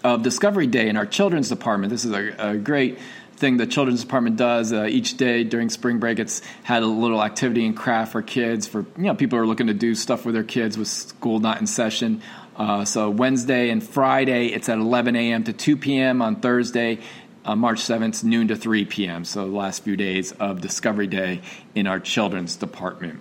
of 0.03 0.23
Discovery 0.23 0.67
Day 0.67 0.89
in 0.89 0.97
our 0.97 1.05
children's 1.05 1.49
department. 1.49 1.91
This 1.91 2.05
is 2.05 2.11
a, 2.11 2.35
a 2.37 2.57
great 2.57 2.97
thing 3.41 3.57
the 3.57 3.65
children's 3.65 4.01
department 4.01 4.37
does 4.37 4.71
uh, 4.71 4.85
each 4.85 5.17
day 5.17 5.43
during 5.43 5.69
spring 5.69 5.99
break. 5.99 6.19
It's 6.19 6.41
had 6.63 6.83
a 6.83 6.87
little 6.87 7.23
activity 7.23 7.65
and 7.65 7.75
craft 7.75 8.11
for 8.11 8.21
kids 8.21 8.67
for 8.67 8.85
you 8.95 9.03
know 9.03 9.15
people 9.15 9.37
are 9.39 9.47
looking 9.47 9.67
to 9.67 9.73
do 9.73 9.95
stuff 9.95 10.25
with 10.25 10.35
their 10.35 10.43
kids 10.43 10.77
with 10.77 10.87
school 10.87 11.39
not 11.39 11.59
in 11.59 11.67
session. 11.67 12.21
Uh, 12.55 12.85
so 12.85 13.09
Wednesday 13.09 13.69
and 13.69 13.83
Friday 13.83 14.47
it's 14.47 14.69
at 14.69 14.77
11 14.77 15.15
a.m. 15.15 15.43
to 15.43 15.53
2 15.53 15.77
p.m. 15.77 16.21
on 16.21 16.37
Thursday. 16.37 16.99
Uh, 17.43 17.55
March 17.55 17.79
7th, 17.79 18.23
noon 18.23 18.49
to 18.49 18.55
3 18.55 18.85
p.m. 18.85 19.25
So 19.25 19.45
the 19.45 19.57
last 19.57 19.83
few 19.83 19.97
days 19.97 20.31
of 20.33 20.61
Discovery 20.61 21.07
Day 21.07 21.41
in 21.73 21.87
our 21.87 21.99
children's 21.99 22.55
department. 22.55 23.19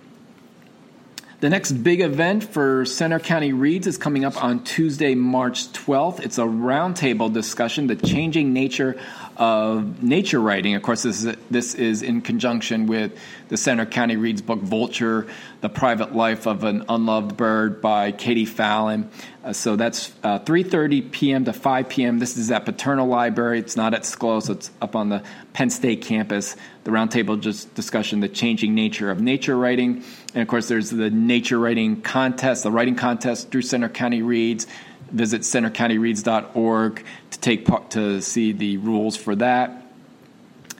The 1.41 1.49
next 1.49 1.71
big 1.71 2.01
event 2.01 2.43
for 2.43 2.85
Centre 2.85 3.17
County 3.17 3.51
Reads 3.51 3.87
is 3.87 3.97
coming 3.97 4.25
up 4.25 4.43
on 4.43 4.63
Tuesday, 4.63 5.15
March 5.15 5.69
12th. 5.69 6.19
It's 6.19 6.37
a 6.37 6.43
roundtable 6.43 7.33
discussion, 7.33 7.87
the 7.87 7.95
changing 7.95 8.53
nature 8.53 9.01
of 9.37 10.03
nature 10.03 10.39
writing. 10.39 10.75
Of 10.75 10.83
course, 10.83 11.01
this 11.01 11.23
is, 11.23 11.35
this 11.49 11.73
is 11.73 12.03
in 12.03 12.21
conjunction 12.21 12.85
with 12.85 13.17
the 13.49 13.57
Centre 13.57 13.87
County 13.87 14.17
Reads 14.17 14.43
book 14.43 14.59
Vulture, 14.59 15.25
The 15.61 15.69
Private 15.69 16.15
Life 16.15 16.45
of 16.45 16.63
an 16.63 16.85
Unloved 16.87 17.37
Bird 17.37 17.81
by 17.81 18.11
Katie 18.11 18.45
Fallon. 18.45 19.09
Uh, 19.43 19.51
so 19.51 19.75
that's 19.75 20.13
uh, 20.23 20.37
3.30 20.37 21.11
p.m. 21.11 21.45
to 21.45 21.53
5 21.53 21.89
p.m. 21.89 22.19
This 22.19 22.37
is 22.37 22.51
at 22.51 22.65
Paterno 22.65 23.05
Library. 23.05 23.57
It's 23.57 23.75
not 23.75 23.95
at 23.95 24.03
Schlow, 24.03 24.43
so 24.43 24.53
it's 24.53 24.69
up 24.79 24.95
on 24.95 25.09
the 25.09 25.23
Penn 25.53 25.71
State 25.71 26.03
campus. 26.03 26.55
The 26.83 26.91
roundtable 26.91 27.39
just 27.39 27.73
discussion, 27.73 28.19
the 28.19 28.29
changing 28.29 28.75
nature 28.75 29.09
of 29.09 29.21
nature 29.21 29.57
writing. 29.57 30.03
And 30.33 30.41
of 30.41 30.47
course, 30.47 30.67
there's 30.67 30.89
the 30.89 31.09
nature 31.09 31.59
writing 31.59 32.01
contest, 32.01 32.63
the 32.63 32.71
writing 32.71 32.95
contest 32.95 33.51
through 33.51 33.63
Centre 33.63 33.89
County 33.89 34.21
Reads 34.21 34.67
visit 35.11 35.41
centercountyreads.org 35.41 37.05
to 37.31 37.39
take 37.39 37.65
part 37.65 37.91
to 37.91 38.21
see 38.21 38.51
the 38.51 38.77
rules 38.77 39.17
for 39.17 39.35
that. 39.35 39.77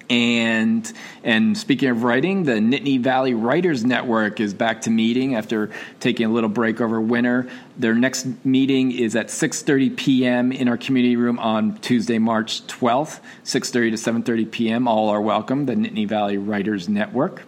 And 0.09 0.91
and 1.23 1.57
speaking 1.57 1.87
of 1.87 2.03
writing, 2.03 2.43
the 2.43 2.53
Nittany 2.53 2.99
Valley 2.99 3.33
Writers 3.33 3.85
Network 3.85 4.41
is 4.41 4.53
back 4.53 4.81
to 4.81 4.89
meeting 4.89 5.35
after 5.35 5.71
taking 6.01 6.25
a 6.25 6.29
little 6.29 6.49
break 6.49 6.81
over 6.81 6.99
winter. 6.99 7.49
Their 7.77 7.95
next 7.95 8.27
meeting 8.43 8.91
is 8.91 9.15
at 9.15 9.27
6:30 9.27 9.95
p.m. 9.95 10.51
in 10.51 10.67
our 10.67 10.75
community 10.75 11.15
room 11.15 11.39
on 11.39 11.77
Tuesday, 11.77 12.17
March 12.17 12.67
12th, 12.67 13.21
6:30 13.45 13.71
to 13.71 14.33
7:30 14.33 14.51
p.m. 14.51 14.85
All 14.85 15.07
are 15.07 15.21
welcome. 15.21 15.65
The 15.65 15.75
Nittany 15.75 16.05
Valley 16.05 16.37
Writers 16.37 16.89
Network. 16.89 17.43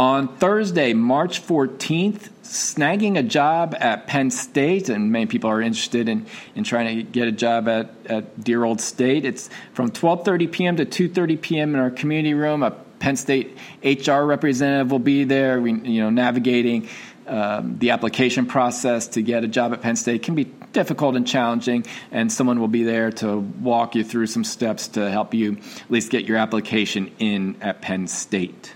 On 0.00 0.28
Thursday, 0.28 0.94
March 0.94 1.46
14th, 1.46 2.30
snagging 2.42 3.18
a 3.18 3.22
job 3.22 3.76
at 3.78 4.06
Penn 4.06 4.30
State, 4.30 4.88
and 4.88 5.12
many 5.12 5.26
people 5.26 5.50
are 5.50 5.60
interested 5.60 6.08
in, 6.08 6.24
in 6.54 6.64
trying 6.64 6.96
to 6.96 7.02
get 7.02 7.28
a 7.28 7.32
job 7.32 7.68
at, 7.68 7.90
at 8.06 8.42
dear 8.42 8.64
old 8.64 8.80
state. 8.80 9.26
It's 9.26 9.50
from 9.74 9.90
12:30 9.90 10.52
p.m. 10.52 10.76
to 10.76 10.86
2:30 10.86 11.42
p.m. 11.42 11.74
in 11.74 11.80
our 11.82 11.90
community 11.90 12.32
room. 12.32 12.62
A 12.62 12.70
Penn 12.70 13.16
State 13.16 13.58
HR 13.84 14.22
representative 14.22 14.90
will 14.90 15.00
be 15.00 15.24
there. 15.24 15.58
You 15.66 16.00
know, 16.00 16.08
navigating 16.08 16.88
um, 17.26 17.76
the 17.78 17.90
application 17.90 18.46
process 18.46 19.06
to 19.08 19.20
get 19.20 19.44
a 19.44 19.48
job 19.48 19.74
at 19.74 19.82
Penn 19.82 19.96
State 19.96 20.22
can 20.22 20.34
be 20.34 20.44
difficult 20.72 21.14
and 21.14 21.26
challenging, 21.26 21.84
and 22.10 22.32
someone 22.32 22.58
will 22.58 22.68
be 22.68 22.84
there 22.84 23.12
to 23.12 23.36
walk 23.36 23.94
you 23.94 24.02
through 24.02 24.28
some 24.28 24.44
steps 24.44 24.88
to 24.88 25.10
help 25.10 25.34
you 25.34 25.58
at 25.58 25.90
least 25.90 26.10
get 26.10 26.24
your 26.24 26.38
application 26.38 27.12
in 27.18 27.56
at 27.60 27.82
Penn 27.82 28.06
State. 28.06 28.72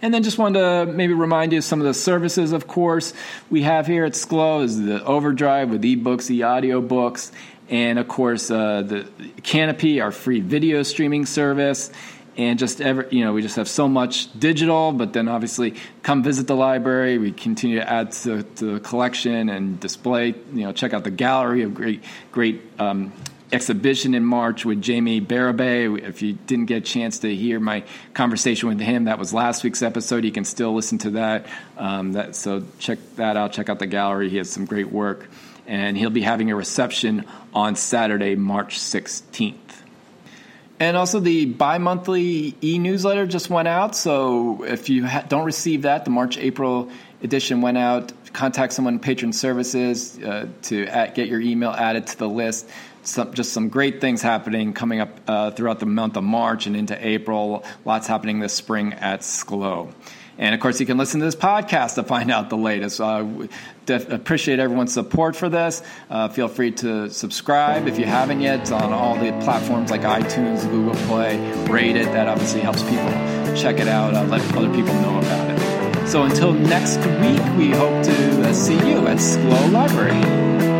And 0.00 0.14
then 0.14 0.22
just 0.22 0.38
wanted 0.38 0.60
to 0.60 0.92
maybe 0.92 1.12
remind 1.12 1.52
you 1.52 1.58
of 1.58 1.64
some 1.64 1.80
of 1.80 1.86
the 1.86 1.94
services, 1.94 2.52
of 2.52 2.68
course, 2.68 3.12
we 3.50 3.62
have 3.62 3.86
here 3.86 4.04
at 4.04 4.12
Schlow 4.12 4.62
is 4.62 4.80
the 4.80 5.04
Overdrive 5.04 5.70
with 5.70 5.82
ebooks, 5.82 6.30
e-audio 6.30 6.80
books, 6.80 7.32
and 7.68 7.98
of 7.98 8.06
course 8.06 8.50
uh, 8.50 8.82
the 8.82 9.08
Kanopy, 9.42 10.02
our 10.02 10.12
free 10.12 10.40
video 10.40 10.82
streaming 10.84 11.26
service. 11.26 11.90
And 12.36 12.56
just 12.56 12.80
ever, 12.80 13.08
you 13.10 13.24
know, 13.24 13.32
we 13.32 13.42
just 13.42 13.56
have 13.56 13.68
so 13.68 13.88
much 13.88 14.38
digital, 14.38 14.92
but 14.92 15.12
then 15.12 15.26
obviously 15.26 15.74
come 16.04 16.22
visit 16.22 16.46
the 16.46 16.54
library. 16.54 17.18
We 17.18 17.32
continue 17.32 17.80
to 17.80 17.90
add 17.90 18.12
to, 18.12 18.44
to 18.44 18.74
the 18.74 18.80
collection 18.80 19.48
and 19.48 19.80
display. 19.80 20.28
You 20.28 20.62
know, 20.62 20.72
check 20.72 20.94
out 20.94 21.02
the 21.02 21.10
gallery 21.10 21.62
of 21.62 21.74
great, 21.74 22.04
great 22.30 22.62
um, 22.78 23.12
exhibition 23.52 24.14
in 24.14 24.24
March 24.24 24.64
with 24.64 24.82
Jamie 24.82 25.20
Barabay. 25.20 26.00
If 26.02 26.22
you 26.22 26.34
didn't 26.34 26.66
get 26.66 26.76
a 26.76 26.80
chance 26.80 27.20
to 27.20 27.34
hear 27.34 27.58
my 27.60 27.84
conversation 28.14 28.68
with 28.68 28.80
him, 28.80 29.04
that 29.04 29.18
was 29.18 29.32
last 29.32 29.64
week's 29.64 29.82
episode. 29.82 30.24
You 30.24 30.32
can 30.32 30.44
still 30.44 30.74
listen 30.74 30.98
to 30.98 31.10
that. 31.10 31.46
Um, 31.76 32.12
that 32.12 32.36
so 32.36 32.64
check 32.78 32.98
that 33.16 33.36
out. 33.36 33.52
Check 33.52 33.68
out 33.68 33.78
the 33.78 33.86
gallery. 33.86 34.28
He 34.28 34.36
has 34.36 34.50
some 34.50 34.66
great 34.66 34.92
work, 34.92 35.28
and 35.66 35.96
he'll 35.96 36.10
be 36.10 36.22
having 36.22 36.50
a 36.50 36.56
reception 36.56 37.24
on 37.54 37.76
Saturday, 37.76 38.34
March 38.36 38.78
16th. 38.78 39.56
And 40.80 40.96
also, 40.96 41.18
the 41.18 41.46
bi 41.46 41.78
monthly 41.78 42.54
e 42.62 42.78
newsletter 42.78 43.26
just 43.26 43.50
went 43.50 43.66
out. 43.66 43.96
So, 43.96 44.62
if 44.62 44.88
you 44.88 45.06
ha- 45.06 45.24
don't 45.28 45.44
receive 45.44 45.82
that, 45.82 46.04
the 46.04 46.12
March 46.12 46.38
April 46.38 46.90
edition 47.20 47.62
went 47.62 47.78
out. 47.78 48.12
Contact 48.32 48.72
someone 48.72 48.94
in 48.94 49.00
patron 49.00 49.32
services 49.32 50.18
uh, 50.18 50.46
to 50.62 50.86
add, 50.86 51.14
get 51.14 51.26
your 51.26 51.40
email 51.40 51.70
added 51.70 52.06
to 52.08 52.18
the 52.18 52.28
list 52.28 52.68
some, 53.08 53.34
just 53.34 53.52
some 53.52 53.68
great 53.68 54.00
things 54.00 54.22
happening 54.22 54.72
coming 54.72 55.00
up 55.00 55.20
uh, 55.26 55.50
throughout 55.50 55.80
the 55.80 55.86
month 55.86 56.16
of 56.16 56.24
March 56.24 56.66
and 56.66 56.76
into 56.76 57.06
April. 57.06 57.64
Lots 57.84 58.06
happening 58.06 58.40
this 58.40 58.52
spring 58.52 58.92
at 58.94 59.20
Schlow. 59.20 59.92
And 60.38 60.54
of 60.54 60.60
course, 60.60 60.78
you 60.78 60.86
can 60.86 60.98
listen 60.98 61.18
to 61.18 61.26
this 61.26 61.34
podcast 61.34 61.96
to 61.96 62.04
find 62.04 62.30
out 62.30 62.48
the 62.48 62.56
latest. 62.56 63.00
Uh, 63.00 63.26
def- 63.86 64.08
appreciate 64.08 64.60
everyone's 64.60 64.92
support 64.92 65.34
for 65.34 65.48
this. 65.48 65.82
Uh, 66.08 66.28
feel 66.28 66.46
free 66.46 66.70
to 66.70 67.10
subscribe 67.10 67.88
if 67.88 67.98
you 67.98 68.04
haven't 68.04 68.40
yet 68.40 68.70
on 68.70 68.92
all 68.92 69.16
the 69.16 69.32
platforms 69.42 69.90
like 69.90 70.02
iTunes, 70.02 70.62
Google 70.70 70.94
Play. 71.06 71.38
Rate 71.64 71.96
it. 71.96 72.06
That 72.12 72.28
obviously 72.28 72.60
helps 72.60 72.84
people 72.84 73.10
check 73.56 73.80
it 73.80 73.88
out. 73.88 74.14
Uh, 74.14 74.24
let 74.26 74.40
other 74.54 74.72
people 74.72 74.94
know 74.94 75.18
about 75.18 75.50
it. 75.50 76.08
So 76.08 76.22
until 76.22 76.52
next 76.52 76.98
week, 76.98 77.58
we 77.58 77.70
hope 77.70 78.04
to 78.04 78.48
uh, 78.48 78.52
see 78.52 78.76
you 78.76 79.08
at 79.08 79.16
Schlow 79.16 79.72
Library. 79.72 80.77